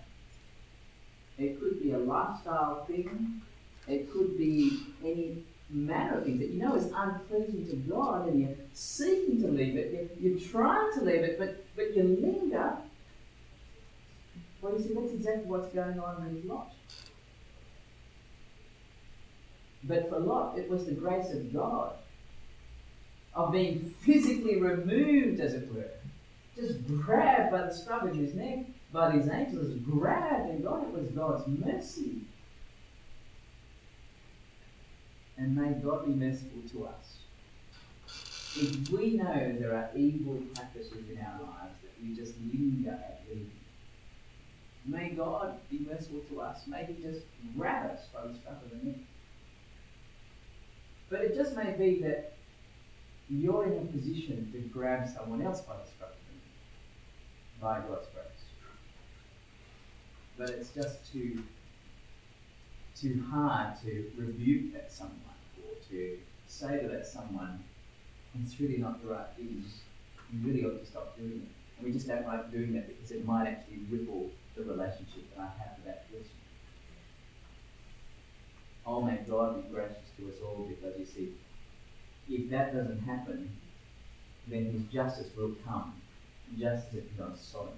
It 1.38 1.60
could 1.60 1.82
be 1.82 1.92
a 1.92 1.98
lifestyle 1.98 2.86
thing, 2.86 3.42
it 3.88 4.12
could 4.12 4.38
be 4.38 4.80
any 5.04 5.44
manner 5.72 6.18
of 6.18 6.26
things 6.26 6.40
that 6.40 6.50
you 6.50 6.62
know 6.62 6.76
is 6.76 6.92
unpleasing 6.96 7.68
to 7.70 7.76
God 7.90 8.28
and 8.28 8.42
you're 8.42 8.58
seeking 8.74 9.42
to 9.42 9.48
leave 9.48 9.76
it, 9.78 10.10
you're, 10.20 10.32
you're 10.32 10.40
trying 10.40 10.92
to 10.94 11.02
leave 11.02 11.22
it, 11.22 11.40
but, 11.40 11.64
but 11.76 11.96
you 11.96 12.04
linger. 12.04 12.78
Well, 14.62 14.74
you 14.74 14.84
see, 14.84 14.94
that's 14.94 15.12
exactly 15.12 15.46
what's 15.46 15.74
going 15.74 16.00
on 16.00 16.34
with 16.34 16.46
Lot. 16.46 16.74
But 19.84 20.10
for 20.10 20.20
Lot, 20.20 20.58
it 20.60 20.70
was 20.70 20.86
the 20.86 20.92
grace 20.92 21.32
of 21.32 21.52
God 21.52 21.94
of 23.34 23.52
being 23.52 23.94
physically 24.02 24.62
removed, 24.62 25.40
as 25.40 25.54
it 25.54 25.74
were, 25.74 25.90
just 26.56 26.86
grabbed 26.88 27.52
by 27.52 27.64
the 27.64 27.74
scruff 27.74 28.04
of 28.04 28.16
his 28.16 28.34
neck, 28.34 28.66
by 28.92 29.16
these 29.16 29.30
angels, 29.30 29.74
grabbed, 29.80 30.50
and 30.50 30.64
God, 30.64 30.84
it 30.84 30.94
was 30.94 31.08
God's 31.12 31.48
mercy. 31.48 32.22
And 35.42 35.56
may 35.56 35.72
God 35.72 36.06
be 36.06 36.14
merciful 36.14 36.62
to 36.74 36.86
us. 36.86 37.18
If 38.56 38.92
we 38.92 39.18
know 39.18 39.56
there 39.60 39.76
are 39.76 39.90
evil 39.96 40.40
practices 40.54 41.10
in 41.10 41.18
our 41.18 41.42
lives 41.42 41.74
that 41.82 41.94
we 42.00 42.16
just 42.16 42.34
linger 42.54 42.92
at 42.92 43.24
leaving, 43.28 43.50
may 44.86 45.10
God 45.10 45.56
be 45.72 45.80
merciful 45.80 46.20
to 46.30 46.42
us. 46.42 46.68
May 46.68 46.86
He 46.86 47.02
just 47.02 47.26
grab 47.58 47.90
us 47.90 48.02
by 48.14 48.28
the 48.28 48.36
scruff 48.36 48.64
of 48.64 48.70
the 48.70 48.86
neck. 48.86 49.00
But 51.10 51.22
it 51.22 51.36
just 51.36 51.56
may 51.56 51.72
be 51.72 52.00
that 52.04 52.34
you're 53.28 53.66
in 53.66 53.80
a 53.80 53.92
position 53.92 54.48
to 54.52 54.60
grab 54.60 55.10
someone 55.10 55.42
else 55.42 55.62
by 55.62 55.74
the 55.78 55.90
scruff 55.90 56.12
of 56.12 56.18
the 56.28 56.36
neck 56.36 57.82
by 57.82 57.88
God's 57.90 58.08
grace. 58.14 58.46
But 60.38 60.50
it's 60.52 60.70
just 60.70 61.12
too 61.12 61.42
too 62.96 63.24
hard 63.32 63.82
to 63.82 64.12
rebuke 64.16 64.74
that 64.74 64.92
someone 64.92 65.31
to 65.92 66.18
say 66.48 66.82
to 66.82 66.88
that 66.88 67.06
someone, 67.06 67.64
it's 68.42 68.60
really 68.60 68.78
not 68.78 69.02
the 69.02 69.10
right 69.10 69.28
thing. 69.36 69.64
You 70.34 70.48
really 70.48 70.66
ought 70.66 70.80
to 70.80 70.86
stop 70.86 71.18
doing 71.18 71.44
it. 71.44 71.78
And 71.78 71.86
we 71.86 71.92
just 71.92 72.08
don't 72.08 72.26
like 72.26 72.52
doing 72.52 72.74
that 72.74 72.88
because 72.88 73.12
it 73.12 73.26
might 73.26 73.48
actually 73.48 73.80
ripple 73.90 74.30
the 74.56 74.64
relationship 74.64 75.36
that 75.36 75.42
I 75.42 75.64
have 75.64 75.78
with 75.78 75.86
that 75.86 76.10
person. 76.10 76.32
Oh, 78.86 79.02
may 79.02 79.20
God 79.30 79.64
be 79.64 79.74
gracious 79.74 80.10
to 80.18 80.30
us 80.30 80.36
all 80.44 80.68
because 80.68 80.98
you 81.00 81.06
see, 81.06 81.34
if 82.30 82.50
that 82.50 82.74
doesn't 82.74 83.00
happen, 83.00 83.52
then 84.48 84.66
His 84.66 84.84
justice 84.94 85.28
will 85.38 85.56
come 85.66 85.94
just 86.58 86.88
as 86.90 86.96
it 86.96 87.18
did 87.18 87.24
on 87.24 87.38
Sodom. 87.38 87.74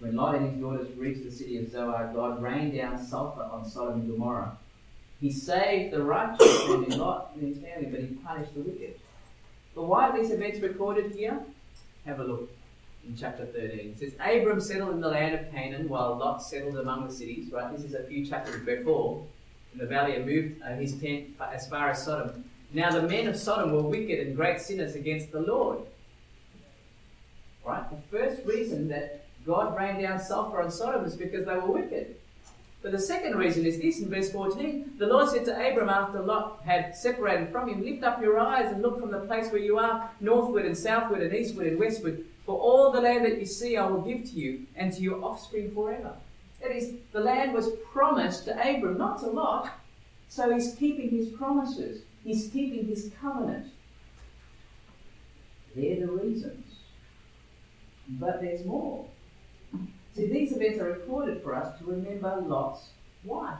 When 0.00 0.16
Lot 0.16 0.34
and 0.34 0.50
his 0.50 0.60
daughters 0.60 0.94
reached 0.96 1.24
the 1.24 1.30
city 1.30 1.58
of 1.58 1.70
Zoar, 1.70 2.10
God 2.14 2.42
rained 2.42 2.74
down 2.76 3.02
sulfur 3.02 3.42
on 3.42 3.64
Sodom 3.64 4.00
and 4.00 4.10
Gomorrah. 4.10 4.58
He 5.20 5.30
saved 5.32 5.92
the 5.92 6.02
righteous 6.02 6.64
and 6.68 6.92
and 6.92 7.42
his 7.42 7.58
family, 7.58 7.86
but 7.90 8.00
he 8.00 8.06
punished 8.06 8.54
the 8.54 8.60
wicked. 8.60 9.00
But 9.74 9.84
why 9.84 10.08
are 10.08 10.20
these 10.20 10.30
events 10.30 10.60
recorded 10.60 11.12
here? 11.12 11.40
Have 12.06 12.20
a 12.20 12.24
look. 12.24 12.50
in 13.06 13.16
chapter 13.16 13.46
13. 13.46 13.78
It 13.78 13.98
says, 13.98 14.14
Abram 14.14 14.60
settled 14.60 14.94
in 14.94 15.00
the 15.00 15.08
land 15.08 15.34
of 15.34 15.50
Canaan 15.50 15.88
while 15.88 16.16
Lot 16.16 16.42
settled 16.42 16.76
among 16.76 17.06
the 17.06 17.12
cities, 17.12 17.52
right? 17.52 17.74
This 17.74 17.84
is 17.84 17.94
a 17.94 18.04
few 18.04 18.24
chapters 18.26 18.64
before. 18.64 19.24
In 19.72 19.78
the 19.78 19.86
valley 19.86 20.14
and 20.14 20.26
moved 20.26 20.62
uh, 20.62 20.74
his 20.76 20.94
tent 21.00 21.30
as 21.52 21.68
far 21.68 21.90
as 21.90 22.04
Sodom. 22.04 22.44
Now 22.72 22.90
the 22.90 23.02
men 23.02 23.26
of 23.26 23.36
Sodom 23.36 23.72
were 23.72 23.82
wicked 23.82 24.20
and 24.20 24.36
great 24.36 24.60
sinners 24.60 24.94
against 24.94 25.32
the 25.32 25.40
Lord. 25.40 25.80
Right? 27.64 27.84
The 27.90 28.18
first 28.18 28.46
reason 28.46 28.88
that 28.88 29.26
God 29.46 29.76
rained 29.76 30.02
down 30.02 30.20
sulfur 30.20 30.60
on 30.60 30.70
Sodom 30.70 31.04
is 31.04 31.16
because 31.16 31.44
they 31.46 31.54
were 31.54 31.72
wicked. 31.72 32.16
But 32.84 32.92
the 32.92 32.98
second 32.98 33.36
reason 33.36 33.64
is 33.64 33.80
this 33.80 34.00
in 34.00 34.10
verse 34.10 34.30
14 34.30 34.96
the 34.98 35.06
Lord 35.06 35.30
said 35.30 35.46
to 35.46 35.52
Abram 35.52 35.88
after 35.88 36.20
Lot 36.20 36.60
had 36.66 36.94
separated 36.94 37.50
from 37.50 37.70
him, 37.70 37.82
Lift 37.82 38.04
up 38.04 38.20
your 38.20 38.38
eyes 38.38 38.70
and 38.70 38.82
look 38.82 39.00
from 39.00 39.10
the 39.10 39.20
place 39.20 39.50
where 39.50 39.62
you 39.62 39.78
are, 39.78 40.10
northward 40.20 40.66
and 40.66 40.76
southward 40.76 41.22
and 41.22 41.34
eastward 41.34 41.66
and 41.66 41.78
westward. 41.78 42.26
For 42.44 42.54
all 42.54 42.92
the 42.92 43.00
land 43.00 43.24
that 43.24 43.38
you 43.38 43.46
see 43.46 43.78
I 43.78 43.86
will 43.86 44.02
give 44.02 44.24
to 44.24 44.32
you 44.32 44.66
and 44.76 44.92
to 44.92 45.00
your 45.00 45.24
offspring 45.24 45.74
forever. 45.74 46.12
That 46.60 46.76
is, 46.76 46.92
the 47.12 47.20
land 47.20 47.54
was 47.54 47.70
promised 47.90 48.44
to 48.44 48.52
Abram, 48.52 48.98
not 48.98 49.18
to 49.20 49.28
Lot. 49.28 49.72
So 50.28 50.52
he's 50.52 50.74
keeping 50.74 51.08
his 51.08 51.30
promises, 51.30 52.02
he's 52.22 52.50
keeping 52.52 52.86
his 52.86 53.10
covenant. 53.18 53.72
They're 55.74 56.00
the 56.00 56.12
reasons. 56.12 56.66
But 58.20 58.42
there's 58.42 58.66
more. 58.66 59.06
See, 60.14 60.26
these 60.28 60.52
events 60.52 60.78
are 60.78 60.92
recorded 60.92 61.42
for 61.42 61.54
us 61.54 61.76
to 61.78 61.84
remember 61.86 62.40
Lot's 62.46 62.90
wife. 63.24 63.58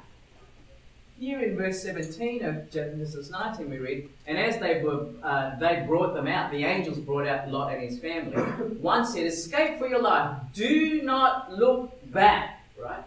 Here 1.19 1.41
in 1.41 1.57
verse 1.57 1.83
17 1.83 2.45
of 2.45 2.71
Genesis 2.71 3.31
19 3.31 3.71
we 3.71 3.79
read, 3.79 4.09
And 4.27 4.39
as 4.39 4.59
they 4.59 4.83
were, 4.83 5.07
uh, 5.23 5.57
they 5.59 5.85
brought 5.87 6.15
them 6.15 6.29
out, 6.29 6.51
the 6.53 6.65
angels 6.65 6.99
brought 6.99 7.27
out 7.27 7.49
Lot 7.49 7.73
and 7.73 7.83
his 7.83 7.99
family. 7.99 8.37
One 8.81 9.05
said, 9.05 9.27
Escape 9.27 9.79
for 9.79 9.89
your 9.89 10.03
life. 10.03 10.37
Do 10.53 11.03
not 11.03 11.53
look 11.53 11.91
back, 12.13 12.65
right? 12.81 13.05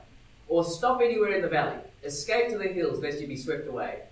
Or 0.47 0.63
stop 0.63 1.01
anywhere 1.01 1.33
in 1.33 1.41
the 1.41 1.49
valley. 1.49 1.77
Escape 2.03 2.49
to 2.49 2.57
the 2.57 2.67
hills, 2.67 2.99
lest 2.99 3.19
you 3.21 3.27
be 3.27 3.37
swept 3.37 3.67
away. 3.67 4.03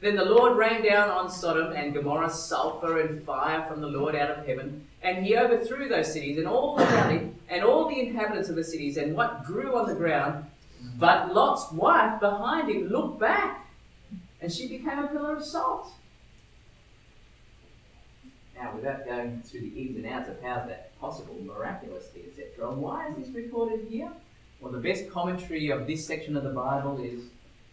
Then 0.00 0.14
the 0.14 0.24
Lord 0.24 0.56
rained 0.56 0.84
down 0.84 1.10
on 1.10 1.28
Sodom 1.28 1.72
and 1.72 1.92
Gomorrah 1.92 2.30
sulfur 2.30 3.00
and 3.00 3.22
fire 3.24 3.66
from 3.66 3.80
the 3.80 3.88
Lord 3.88 4.14
out 4.14 4.30
of 4.30 4.46
heaven, 4.46 4.86
and 5.02 5.26
he 5.26 5.36
overthrew 5.36 5.88
those 5.88 6.12
cities 6.12 6.38
and 6.38 6.46
all 6.46 6.76
the 6.76 6.84
valley 6.84 7.30
and 7.48 7.64
all 7.64 7.88
the 7.88 7.98
inhabitants 7.98 8.48
of 8.48 8.54
the 8.54 8.62
cities 8.62 8.96
and 8.96 9.16
what 9.16 9.44
grew 9.44 9.76
on 9.76 9.88
the 9.88 9.94
ground. 9.94 10.44
But 10.98 11.34
Lot's 11.34 11.72
wife 11.72 12.20
behind 12.20 12.70
him 12.70 12.88
looked 12.88 13.18
back, 13.18 13.66
and 14.40 14.52
she 14.52 14.68
became 14.68 15.00
a 15.00 15.08
pillar 15.08 15.36
of 15.36 15.44
salt. 15.44 15.92
Now, 18.56 18.74
without 18.74 19.04
going 19.04 19.42
through 19.42 19.60
the 19.60 19.68
ins 19.68 19.96
and 19.96 20.06
outs 20.06 20.28
of 20.28 20.40
how's 20.42 20.68
that 20.68 20.98
possible, 21.00 21.36
miraculously, 21.44 22.22
etc., 22.28 22.70
why 22.72 23.08
is 23.08 23.16
this 23.16 23.34
recorded 23.34 23.86
here? 23.88 24.10
Well, 24.60 24.72
the 24.72 24.78
best 24.78 25.10
commentary 25.10 25.70
of 25.70 25.86
this 25.86 26.06
section 26.06 26.36
of 26.36 26.42
the 26.42 26.50
Bible 26.50 27.00
is 27.00 27.24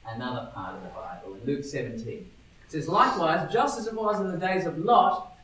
another 0.07 0.49
part 0.53 0.75
of 0.75 0.83
the 0.83 0.89
Bible, 0.89 1.35
in 1.35 1.45
Luke 1.45 1.63
17. 1.63 2.09
It 2.09 2.27
says, 2.67 2.87
Likewise, 2.87 3.51
just 3.51 3.79
as 3.79 3.87
it 3.87 3.93
was 3.93 4.19
in 4.19 4.31
the 4.31 4.37
days 4.37 4.65
of 4.65 4.77
Lot, 4.77 5.35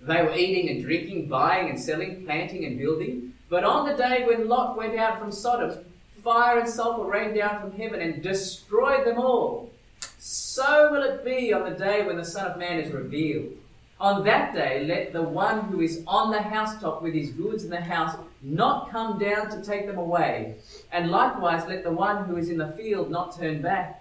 they 0.00 0.22
were 0.22 0.34
eating 0.34 0.70
and 0.70 0.82
drinking, 0.82 1.28
buying 1.28 1.68
and 1.68 1.78
selling, 1.78 2.24
planting 2.24 2.64
and 2.64 2.78
building. 2.78 3.34
But 3.48 3.64
on 3.64 3.86
the 3.86 3.96
day 3.96 4.24
when 4.26 4.48
Lot 4.48 4.76
went 4.76 4.98
out 4.98 5.18
from 5.18 5.32
Sodom, 5.32 5.84
fire 6.22 6.58
and 6.58 6.68
sulfur 6.68 7.04
rained 7.04 7.34
down 7.34 7.60
from 7.60 7.72
heaven 7.72 8.00
and 8.00 8.22
destroyed 8.22 9.06
them 9.06 9.18
all. 9.18 9.70
So 10.18 10.90
will 10.92 11.02
it 11.02 11.24
be 11.24 11.52
on 11.52 11.70
the 11.70 11.76
day 11.76 12.06
when 12.06 12.16
the 12.16 12.24
Son 12.24 12.50
of 12.50 12.58
Man 12.58 12.78
is 12.78 12.92
revealed. 12.92 13.56
On 14.00 14.24
that 14.24 14.54
day, 14.54 14.86
let 14.86 15.12
the 15.12 15.22
one 15.22 15.66
who 15.66 15.82
is 15.82 16.02
on 16.06 16.30
the 16.30 16.40
housetop 16.40 17.02
with 17.02 17.12
his 17.12 17.30
goods 17.30 17.64
in 17.64 17.70
the 17.70 17.80
house 17.80 18.16
not 18.42 18.90
come 18.90 19.18
down 19.18 19.50
to 19.50 19.62
take 19.62 19.86
them 19.86 19.98
away. 19.98 20.56
And 20.90 21.10
likewise, 21.10 21.68
let 21.68 21.84
the 21.84 21.92
one 21.92 22.24
who 22.24 22.36
is 22.36 22.48
in 22.48 22.56
the 22.56 22.72
field 22.72 23.10
not 23.10 23.36
turn 23.38 23.60
back. 23.60 23.99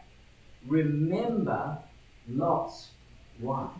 Remember 0.67 1.77
Lot's 2.27 2.89
wife. 3.39 3.71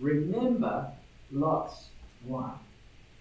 Remember 0.00 0.92
Lot's 1.30 1.88
wife. 2.24 2.58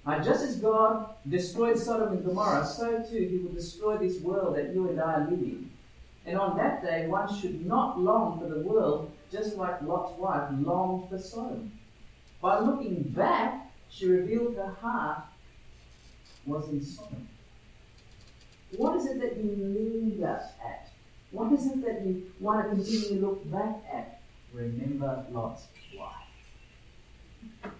Now, 0.05 0.19
just 0.19 0.43
as 0.43 0.57
God 0.57 1.15
destroyed 1.27 1.77
Sodom 1.77 2.13
and 2.13 2.25
Gomorrah, 2.25 2.65
so 2.65 3.03
too 3.03 3.17
he 3.17 3.37
will 3.37 3.53
destroy 3.53 3.97
this 3.97 4.21
world 4.21 4.55
that 4.55 4.73
you 4.73 4.89
and 4.89 5.01
I 5.01 5.19
live 5.19 5.39
in. 5.39 5.71
And 6.25 6.37
on 6.37 6.57
that 6.57 6.83
day, 6.83 7.07
one 7.07 7.33
should 7.39 7.65
not 7.65 7.99
long 7.99 8.39
for 8.39 8.47
the 8.47 8.59
world 8.61 9.11
just 9.31 9.57
like 9.57 9.81
Lot's 9.81 10.17
wife 10.19 10.49
longed 10.59 11.09
for 11.09 11.17
Sodom. 11.17 11.71
By 12.41 12.59
looking 12.59 13.03
back, 13.03 13.71
she 13.89 14.07
revealed 14.07 14.55
her 14.55 14.75
heart 14.81 15.23
was 16.45 16.69
in 16.69 16.83
Sodom. 16.83 17.27
What 18.77 18.97
is 18.97 19.07
it 19.07 19.19
that 19.21 19.37
you 19.37 19.55
linger 19.55 20.41
at? 20.63 20.89
What 21.35 21.51
is 21.51 21.65
it 21.65 21.83
that 21.83 22.05
you 22.05 22.31
want 22.39 22.63
to 22.63 22.75
continue 22.75 23.09
to 23.09 23.27
look 23.27 23.51
back 23.51 23.83
at? 23.93 24.21
Remember 24.53 25.25
Lot's 25.31 25.67
wife. 25.93 27.73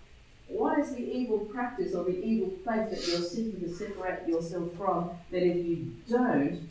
What 0.49 0.77
is 0.79 0.93
the 0.93 1.01
evil 1.01 1.39
practice 1.39 1.95
or 1.95 2.03
the 2.03 2.21
evil 2.21 2.49
place 2.49 2.89
that 2.89 3.07
you're 3.07 3.25
seeking 3.25 3.61
to 3.61 3.73
separate 3.73 4.27
yourself 4.27 4.73
from 4.73 5.11
that 5.31 5.41
if 5.41 5.65
you 5.65 5.95
don't, 6.09 6.67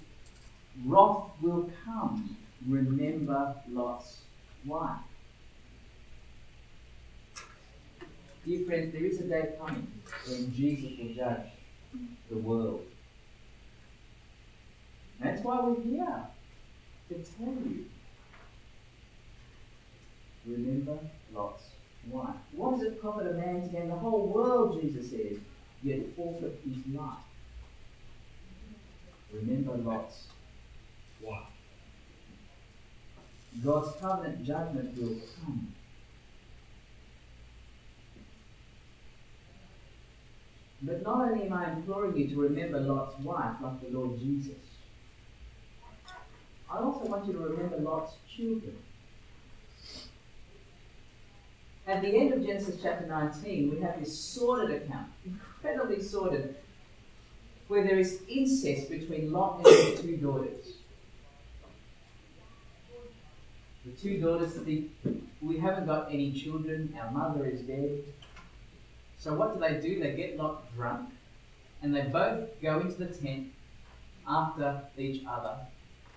wrath 0.84 1.30
will 1.40 1.70
come? 1.86 2.36
Remember 2.68 3.54
Lot's 3.70 4.18
wife. 4.66 5.00
Dear 8.44 8.66
friends, 8.66 8.92
there 8.92 9.06
is 9.06 9.20
a 9.20 9.24
day 9.24 9.54
coming 9.58 9.90
when 10.28 10.52
Jesus 10.52 10.98
will 10.98 11.14
judge 11.14 11.46
the 12.30 12.36
world. 12.36 12.84
That's 15.18 15.42
why 15.42 15.60
we're 15.62 15.80
here 15.80 16.24
to 17.08 17.14
tell 17.14 17.54
you. 17.66 17.84
Remember 20.46 20.98
Lot's 21.32 21.62
wife. 22.10 22.36
What 22.52 22.78
does 22.78 22.82
it 22.82 23.00
profit 23.00 23.26
a 23.26 23.34
man 23.34 23.62
to 23.62 23.68
gain 23.68 23.88
the 23.88 23.94
whole 23.94 24.26
world, 24.26 24.80
Jesus 24.80 25.10
says, 25.10 25.38
yet 25.82 26.00
forfeit 26.16 26.60
his 26.64 26.94
life? 26.94 27.18
Remember 29.32 29.76
Lot's 29.76 30.24
wife. 31.22 31.48
God's 33.64 34.00
covenant 34.00 34.44
judgment 34.44 35.00
will 35.00 35.16
come. 35.44 35.72
But 40.82 41.02
not 41.02 41.30
only 41.30 41.46
am 41.46 41.52
I 41.52 41.72
imploring 41.72 42.16
you 42.16 42.28
to 42.28 42.40
remember 42.42 42.80
Lot's 42.80 43.18
wife 43.20 43.56
like 43.62 43.80
the 43.80 43.96
Lord 43.96 44.18
Jesus, 44.18 44.58
I 46.74 46.78
also 46.78 47.04
want 47.04 47.24
you 47.26 47.34
to 47.34 47.38
remember 47.38 47.76
Lot's 47.76 48.14
children. 48.28 48.76
At 51.87 52.02
the 52.02 52.08
end 52.08 52.32
of 52.32 52.44
Genesis 52.44 52.80
chapter 52.82 53.06
19, 53.06 53.70
we 53.70 53.80
have 53.80 54.00
this 54.00 54.18
sordid 54.18 54.82
account, 54.82 55.06
incredibly 55.24 56.02
sordid, 56.02 56.56
where 57.68 57.84
there 57.84 57.98
is 57.98 58.22
incest 58.28 58.90
between 58.90 59.30
Lot 59.30 59.58
and 59.58 59.66
his 59.66 60.00
two 60.00 60.16
daughters. 60.16 60.66
The 63.85 63.92
two 63.92 64.20
daughters 64.20 64.54
think, 64.54 64.90
we 65.40 65.58
haven't 65.58 65.87
got 65.87 66.08
any 66.08 66.33
children, 66.33 66.92
our 67.00 67.10
mother 67.12 67.46
is 67.46 67.60
dead. 67.60 68.02
So 69.18 69.35
what 69.35 69.54
do 69.54 69.60
they 69.60 69.81
do? 69.81 70.00
They 70.00 70.14
get 70.14 70.38
Lot 70.38 70.75
drunk, 70.75 71.10
and 71.83 71.94
they 71.94 72.02
both 72.02 72.48
go 72.60 72.81
into 72.81 72.94
the 72.94 73.06
tent 73.06 73.52
after 74.27 74.81
each 74.98 75.25
other 75.29 75.58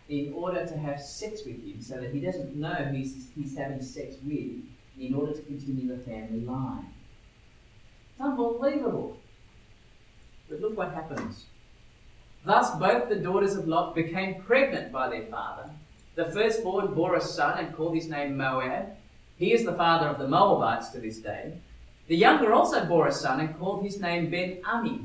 in 0.09 0.33
order 0.33 0.65
to 0.65 0.77
have 0.77 1.01
sex 1.01 1.41
with 1.45 1.63
him 1.63 1.81
so 1.81 1.95
that 1.95 2.13
he 2.13 2.19
doesn't 2.19 2.55
know 2.55 2.89
he's, 2.93 3.27
he's 3.35 3.57
having 3.57 3.81
sex 3.81 4.15
with 4.23 4.61
in 4.99 5.13
order 5.13 5.33
to 5.33 5.41
continue 5.41 5.95
the 5.95 6.01
family 6.03 6.41
line. 6.41 6.87
It's 8.11 8.21
unbelievable. 8.21 9.17
But 10.49 10.61
look 10.61 10.77
what 10.77 10.93
happens. 10.93 11.45
Thus, 12.45 12.75
both 12.77 13.09
the 13.09 13.17
daughters 13.17 13.55
of 13.55 13.67
Lot 13.67 13.93
became 13.93 14.41
pregnant 14.41 14.91
by 14.91 15.09
their 15.09 15.25
father. 15.25 15.69
The 16.15 16.31
firstborn 16.31 16.93
bore 16.93 17.15
a 17.15 17.21
son 17.21 17.59
and 17.59 17.75
called 17.75 17.95
his 17.95 18.07
name 18.07 18.37
Moab. 18.37 18.95
He 19.37 19.53
is 19.53 19.65
the 19.65 19.75
father 19.75 20.07
of 20.07 20.17
the 20.17 20.27
Moabites 20.27 20.89
to 20.89 20.99
this 20.99 21.19
day. 21.19 21.53
The 22.07 22.15
younger 22.15 22.53
also 22.53 22.85
bore 22.85 23.07
a 23.07 23.11
son 23.11 23.41
and 23.41 23.59
called 23.59 23.83
his 23.83 23.99
name 23.99 24.31
Ben 24.31 24.61
Ami. 24.65 25.01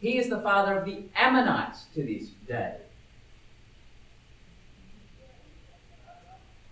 He 0.00 0.18
is 0.18 0.28
the 0.28 0.40
father 0.40 0.78
of 0.78 0.84
the 0.84 1.04
Ammonites 1.16 1.86
to 1.94 2.02
this 2.02 2.28
day. 2.46 2.76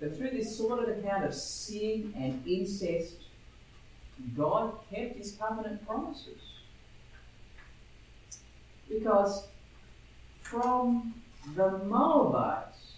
But 0.05 0.19
through 0.19 0.33
this 0.33 0.59
sordid 0.59 0.99
account 0.99 1.25
of 1.25 1.33
sin 1.33 2.13
and 2.15 2.47
incest, 2.47 3.17
God 4.37 4.75
kept 4.93 5.17
his 5.17 5.33
covenant 5.33 5.87
promises. 5.87 6.43
Because 8.87 9.47
from 10.43 11.15
the 11.57 11.79
Moabites, 11.79 12.97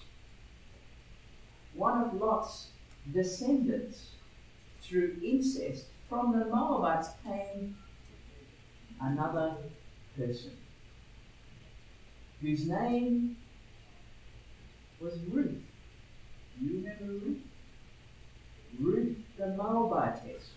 one 1.74 2.02
of 2.02 2.14
Lot's 2.14 2.70
descendants, 3.14 4.10
through 4.82 5.16
incest, 5.22 5.84
from 6.08 6.36
the 6.36 6.46
Moabites 6.46 7.10
came 7.24 7.76
another 9.00 9.58
person 10.18 10.56
whose 12.40 12.66
name 12.66 13.36
was 15.00 15.20
Ruth. 15.30 15.62
Ruth? 16.62 17.38
Ruth 18.78 19.16
the 19.38 19.48
Moabitess. 19.48 20.50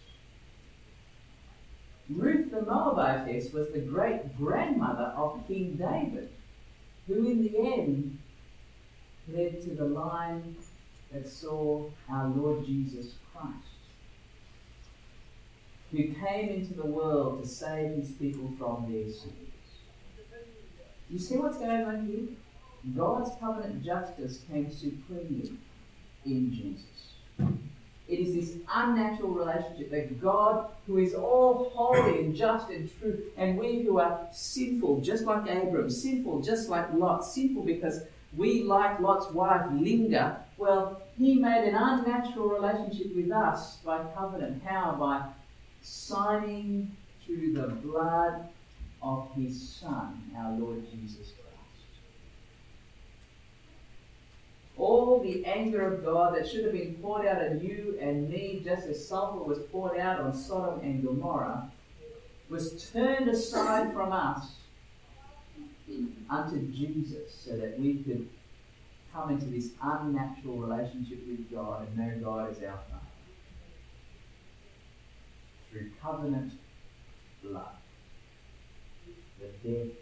Ruth 2.10 2.52
the 2.52 2.62
Moabitess 2.62 3.54
was 3.54 3.70
the 3.70 3.80
great 3.80 4.36
grandmother 4.38 5.14
of 5.16 5.45
King 5.47 5.76
David, 5.76 6.30
who 7.08 7.28
in 7.28 7.43
the 7.43 7.58
end 7.58 8.18
led 9.28 9.62
to 9.62 9.72
the 9.72 9.86
line 9.86 10.56
that 11.12 11.28
saw 11.28 11.86
our 12.10 12.28
Lord 12.30 12.66
Jesus 12.66 13.14
Christ, 13.32 13.56
who 15.91 16.14
came 16.14 16.50
into 16.50 16.74
the 16.74 16.86
world 16.86 17.41
to 17.41 17.47
save 17.47 17.95
his 17.97 18.12
people 18.12 18.52
from 18.58 18.91
their 18.91 19.06
sins. 19.06 19.34
You 21.10 21.20
see 21.20 21.38
what's 21.38 21.58
going 21.58 21.84
on 21.84 22.06
here? 22.06 22.28
God's 22.95 23.32
covenant 23.39 23.84
justice 23.84 24.41
came 24.50 24.72
supremely 24.72 25.58
in 26.26 26.51
Jesus. 26.53 26.86
It 28.07 28.20
is 28.20 28.34
this 28.34 28.57
unnatural 28.74 29.30
relationship 29.30 29.91
that 29.91 30.20
God, 30.20 30.72
who 30.88 30.97
is 30.97 31.13
all 31.13 31.72
holy 31.76 32.26
and 32.26 32.36
just 32.36 32.70
and 32.70 32.89
true, 32.99 33.22
and 33.38 33.57
we 33.57 33.84
who 33.84 33.99
are 33.99 34.28
sinful, 34.32 35.01
just 35.01 35.26
like 35.26 35.47
Abram, 35.47 35.91
sinful, 35.91 36.41
just 36.41 36.70
like 36.70 36.91
Lot, 36.93 37.24
sinful 37.24 37.63
because 37.63 38.01
we, 38.36 38.63
like 38.63 38.99
Lot's 38.99 39.32
wife, 39.32 39.65
linger. 39.72 40.38
Well, 40.57 41.01
he 41.17 41.36
made 41.36 41.67
an 41.67 41.76
unnatural 41.76 42.49
relationship 42.49 43.15
with 43.15 43.32
us 43.32 43.78
by 43.78 44.03
covenant. 44.15 44.63
How? 44.63 44.95
By 44.99 45.30
signing 45.82 46.95
through 47.26 47.53
the 47.53 47.67
blood 47.67 48.49
of 49.01 49.30
his 49.36 49.70
Son, 49.70 50.22
our 50.36 50.51
Lord 50.53 50.84
Jesus 50.91 51.32
Christ. 51.34 51.49
The 55.22 55.45
anger 55.45 55.93
of 55.93 56.03
God 56.03 56.36
that 56.36 56.49
should 56.49 56.63
have 56.63 56.74
been 56.74 56.95
poured 56.95 57.26
out 57.26 57.41
on 57.41 57.59
you 57.59 57.97
and 58.01 58.30
me, 58.30 58.61
just 58.63 58.88
as 58.88 59.07
sulfur 59.07 59.43
was 59.43 59.59
poured 59.72 59.99
out 59.99 60.20
on 60.20 60.34
Sodom 60.34 60.80
and 60.82 61.03
Gomorrah, 61.03 61.72
was 62.49 62.89
turned 62.91 63.30
aside 63.30 63.93
from 63.93 64.11
us 64.11 64.55
unto 66.30 66.72
Jesus 66.72 67.34
so 67.34 67.57
that 67.57 67.80
we 67.80 67.95
could 67.95 68.28
come 69.13 69.32
into 69.32 69.45
this 69.45 69.70
unnatural 69.82 70.57
relationship 70.57 71.20
with 71.28 71.51
God 71.51 71.88
and 71.88 71.97
know 71.97 72.26
God 72.26 72.51
as 72.51 72.57
our 72.63 72.78
Father. 72.78 72.99
Through 75.72 75.91
covenant 76.01 76.53
blood, 77.43 77.76
the 79.39 79.47
death 79.47 79.95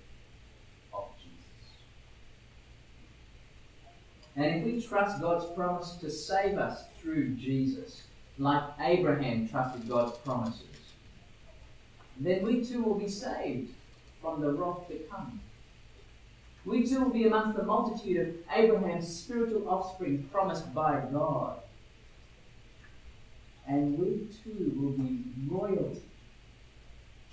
of 0.94 1.10
Jesus. 1.18 1.72
And 4.38 4.46
if 4.46 4.64
we 4.64 4.80
trust 4.80 5.20
God's 5.20 5.52
promise 5.56 5.98
to 6.00 6.12
save 6.12 6.60
us 6.60 6.84
through 7.00 7.34
Jesus, 7.36 8.04
like 8.38 8.64
Abraham 8.80 9.50
trusted 9.50 9.90
God's 9.90 10.16
promises, 10.20 10.62
then 12.20 12.44
we 12.44 12.64
too 12.64 12.84
will 12.84 13.00
be 13.00 13.10
saved 13.10 13.74
from 14.22 14.42
the 14.42 14.52
wrath 14.52 14.88
to 14.90 15.00
come. 15.10 15.42
We 16.66 16.86
too 16.86 17.06
will 17.06 17.10
be 17.10 17.26
amongst 17.26 17.58
the 17.58 17.64
multitude 17.64 18.28
of 18.28 18.36
Abraham's 18.56 19.08
spiritual 19.08 19.68
offspring 19.68 20.30
promised 20.32 20.72
by 20.72 21.02
God. 21.12 21.60
And 23.68 23.98
we 23.98 24.28
too 24.44 24.72
will 24.76 24.92
be 24.92 25.24
royalty, 25.50 26.04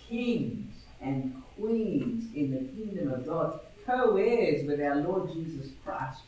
kings 0.08 0.72
and 1.02 1.42
queens 1.56 2.34
in 2.34 2.50
the 2.50 2.58
kingdom 2.58 3.12
of 3.12 3.26
God, 3.26 3.60
co 3.84 4.16
heirs 4.16 4.66
with 4.66 4.80
our 4.80 4.96
Lord 4.96 5.32
Jesus 5.32 5.70
Christ, 5.84 6.22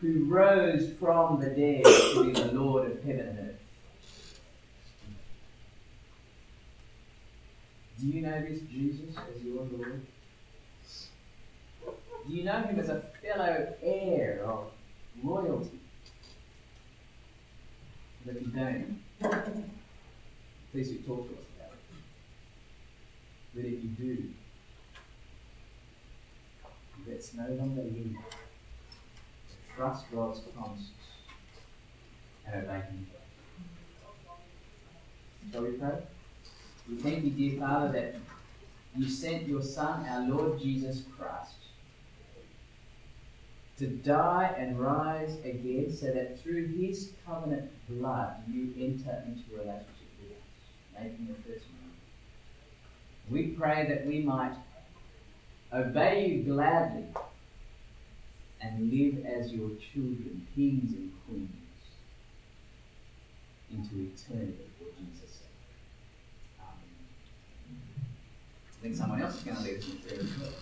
who 0.00 0.24
rose 0.26 0.92
from 1.00 1.40
the 1.40 1.50
dead 1.50 1.84
to 1.84 2.24
be 2.24 2.32
the 2.32 2.52
Lord 2.52 2.90
of 2.90 3.02
heaven 3.02 3.28
and 3.28 3.38
earth. 3.38 3.54
Do 7.98 8.06
you 8.06 8.22
know 8.22 8.42
this 8.42 8.60
Jesus 8.70 9.16
as 9.16 9.42
your 9.42 9.64
Lord? 9.72 10.06
Do 12.28 12.34
you 12.34 12.44
know 12.44 12.60
him 12.62 12.78
as 12.78 12.88
a 12.90 13.00
fellow 13.22 13.74
heir 13.82 14.44
of 14.44 14.70
royalty? 15.22 15.80
But 18.26 18.36
if 18.36 18.42
you 18.42 18.48
don't, 18.48 19.02
please 20.72 20.90
do 20.90 20.98
talk 20.98 21.28
to 21.28 21.34
us 21.34 21.44
about 21.56 21.72
it. 21.72 21.78
But 23.54 23.64
if 23.64 23.82
you 23.82 23.90
do, 23.90 24.28
let's 27.08 27.32
no 27.34 27.46
longer 27.54 27.82
to 27.82 28.16
trust 29.76 30.06
God's 30.12 30.40
promises 30.40 30.88
and 32.46 32.64
obey 32.64 32.76
Him. 32.76 33.06
Shall 35.52 35.62
we 35.62 35.70
pray? 35.72 35.98
We 36.88 36.96
thank 36.96 37.24
you, 37.24 37.30
dear 37.30 37.60
Father, 37.60 37.92
that 37.92 38.16
you 38.96 39.08
sent 39.08 39.46
your 39.46 39.62
Son, 39.62 40.06
our 40.08 40.26
Lord 40.26 40.58
Jesus 40.58 41.02
Christ, 41.16 41.54
to 43.78 43.86
die 43.86 44.54
and 44.56 44.80
rise 44.80 45.36
again 45.44 45.92
so 45.92 46.06
that 46.06 46.40
through 46.42 46.66
his 46.68 47.12
covenant 47.26 47.70
blood 47.88 48.36
you 48.50 48.72
enter 48.78 49.22
into 49.26 49.42
relationship 49.52 50.08
with 50.18 50.32
us, 50.32 51.02
making 51.02 51.26
the 51.26 51.34
first 51.34 51.66
move. 51.66 51.92
We 53.28 53.48
pray 53.48 53.86
that 53.88 54.06
we 54.06 54.20
might 54.20 54.54
obey 55.72 56.28
you 56.28 56.42
gladly 56.44 57.04
and 58.66 58.90
live 58.90 59.24
as 59.24 59.52
your 59.52 59.70
children, 59.92 60.46
kings 60.54 60.92
and 60.92 61.12
queens, 61.26 61.50
into 63.70 63.94
eternity 63.94 64.66
for 64.78 64.84
Jesus' 64.98 65.38
sake. 65.38 65.48
Amen. 66.60 66.76
I 68.68 68.82
think 68.82 68.96
someone 68.96 69.22
else 69.22 69.36
is 69.36 69.42
going 69.42 69.56
to 69.56 69.62
lead 69.62 69.78
us 69.78 69.88
in 69.88 69.98
prayer 69.98 70.20
as 70.20 70.26
well. 70.40 70.52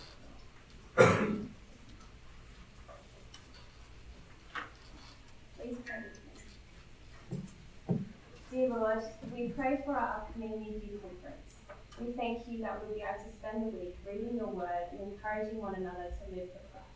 Dear 8.50 8.68
Lord, 8.68 9.02
we 9.34 9.48
pray 9.48 9.82
for 9.84 9.96
our 9.96 10.18
upcoming 10.18 10.60
New 10.60 11.00
conference. 11.00 11.56
We 12.00 12.12
thank 12.12 12.46
you 12.48 12.58
that 12.62 12.80
we'll 12.80 12.94
be 12.94 13.02
able 13.02 13.24
to 13.24 13.30
spend 13.36 13.66
the 13.66 13.76
week 13.76 13.96
reading 14.06 14.36
your 14.36 14.46
word 14.46 14.92
and 14.92 15.00
encouraging 15.12 15.58
one 15.60 15.74
another 15.74 16.14
to 16.14 16.36
live 16.36 16.50
for 16.52 16.62
Christ. 16.70 16.93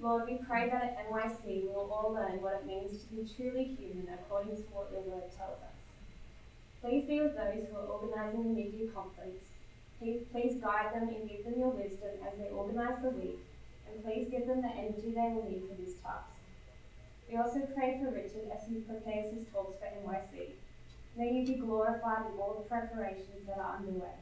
Lord, 0.00 0.24
we 0.26 0.38
pray 0.46 0.68
that 0.68 0.82
at 0.82 1.10
NYC 1.10 1.44
we 1.46 1.68
will 1.68 1.90
all 1.92 2.12
learn 2.12 2.42
what 2.42 2.62
it 2.62 2.66
means 2.66 3.02
to 3.02 3.06
be 3.14 3.28
truly 3.28 3.76
human 3.78 4.08
according 4.14 4.56
to 4.56 4.62
what 4.72 4.90
your 4.90 5.02
word 5.02 5.30
tells 5.36 5.60
us. 5.62 5.78
Please 6.82 7.04
be 7.06 7.20
with 7.20 7.36
those 7.36 7.68
who 7.70 7.78
are 7.78 7.86
organising 7.86 8.42
the 8.42 8.62
media 8.62 8.90
conference. 8.90 9.44
Please, 10.00 10.26
please 10.32 10.58
guide 10.58 10.90
them 10.92 11.08
and 11.08 11.30
give 11.30 11.44
them 11.44 11.54
your 11.56 11.70
wisdom 11.70 12.10
as 12.26 12.34
they 12.36 12.50
organise 12.50 12.98
the 13.02 13.10
week, 13.10 13.38
and 13.86 14.02
please 14.02 14.26
give 14.26 14.48
them 14.48 14.62
the 14.62 14.74
energy 14.74 15.14
they 15.14 15.30
will 15.30 15.46
need 15.46 15.62
for 15.70 15.78
this 15.78 15.94
task. 16.02 16.34
We 17.30 17.38
also 17.38 17.62
pray 17.70 18.02
for 18.02 18.10
Richard 18.10 18.50
as 18.50 18.66
he 18.66 18.82
prepares 18.82 19.32
his 19.32 19.46
talks 19.54 19.78
for 19.78 19.86
NYC. 19.86 20.58
May 21.16 21.30
you 21.30 21.46
be 21.46 21.54
glorified 21.54 22.26
in 22.26 22.38
all 22.40 22.58
the 22.58 22.68
preparations 22.68 23.46
that 23.46 23.58
are 23.58 23.76
underway 23.78 24.18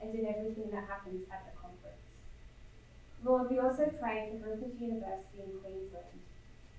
and 0.00 0.14
in 0.14 0.24
everything 0.24 0.70
that 0.72 0.88
happens 0.88 1.28
at 1.30 1.44
the 1.44 1.52
conference. 1.60 2.07
Lord, 3.24 3.50
we 3.50 3.58
also 3.58 3.90
pray 4.00 4.30
for 4.30 4.38
Griffith 4.38 4.80
University 4.80 5.42
in 5.42 5.58
Queensland. 5.58 6.22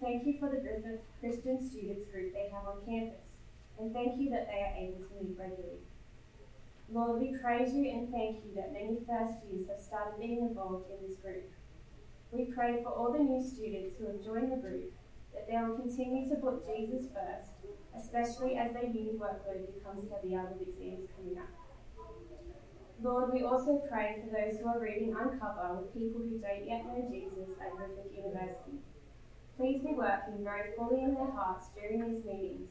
Thank 0.01 0.25
you 0.25 0.39
for 0.39 0.49
the 0.49 0.63
Griffith 0.63 1.03
Christian 1.19 1.59
Students 1.69 2.05
group 2.07 2.33
they 2.33 2.49
have 2.53 2.63
on 2.65 2.79
campus, 2.85 3.35
and 3.77 3.91
thank 3.93 4.19
you 4.19 4.29
that 4.29 4.47
they 4.47 4.61
are 4.63 4.75
able 4.79 5.03
to 5.03 5.13
meet 5.19 5.37
regularly. 5.37 5.83
Lord, 6.91 7.21
we 7.21 7.35
praise 7.37 7.73
you 7.73 7.91
and 7.91 8.09
thank 8.09 8.37
you 8.45 8.55
that 8.55 8.73
many 8.73 8.97
first 9.05 9.43
years 9.45 9.67
have 9.67 9.81
started 9.81 10.17
being 10.17 10.39
involved 10.39 10.89
in 10.89 11.07
this 11.07 11.17
group. 11.17 11.51
We 12.31 12.45
pray 12.45 12.81
for 12.83 12.89
all 12.89 13.11
the 13.11 13.19
new 13.19 13.43
students 13.43 13.97
who 13.99 14.07
have 14.07 14.23
joined 14.23 14.51
the 14.51 14.63
group 14.63 14.93
that 15.33 15.45
they 15.45 15.57
will 15.61 15.75
continue 15.75 16.27
to 16.29 16.35
put 16.35 16.65
Jesus 16.65 17.05
first, 17.13 17.51
especially 17.93 18.55
as 18.55 18.71
their 18.73 18.87
uni 18.87 19.19
workload 19.19 19.67
becomes 19.75 20.09
heavier 20.09 20.47
with 20.57 20.69
exams 20.69 21.09
coming 21.15 21.37
up. 21.37 21.51
Lord, 23.01 23.31
we 23.31 23.43
also 23.43 23.81
pray 23.89 24.19
for 24.19 24.27
those 24.27 24.59
who 24.59 24.67
are 24.67 24.79
reading 24.79 25.15
Uncover 25.15 25.79
with 25.79 25.93
people 25.93 26.19
who 26.19 26.37
don't 26.37 26.67
yet 26.67 26.83
know 26.83 27.07
Jesus 27.07 27.47
at 27.61 27.71
Griffith 27.71 28.11
University. 28.11 28.83
Please 29.55 29.79
be 29.79 29.95
working 29.95 30.43
very 30.43 30.75
fully 30.75 31.03
in 31.03 31.13
their 31.15 31.31
hearts 31.31 31.67
during 31.75 32.03
these 32.03 32.25
meetings, 32.25 32.67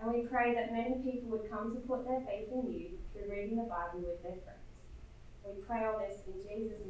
and 0.00 0.12
we 0.12 0.28
pray 0.28 0.54
that 0.54 0.72
many 0.72 1.00
people 1.00 1.30
would 1.30 1.50
come 1.50 1.72
to 1.72 1.80
put 1.88 2.04
their 2.04 2.20
faith 2.20 2.52
in 2.52 2.70
you 2.70 2.98
through 3.12 3.32
reading 3.32 3.56
the 3.56 3.64
Bible 3.72 4.04
with 4.04 4.22
their 4.22 4.36
friends. 4.44 4.68
We 5.48 5.62
pray 5.64 5.86
all 5.86 5.98
this 5.98 6.20
in 6.28 6.36
Jesus' 6.44 6.84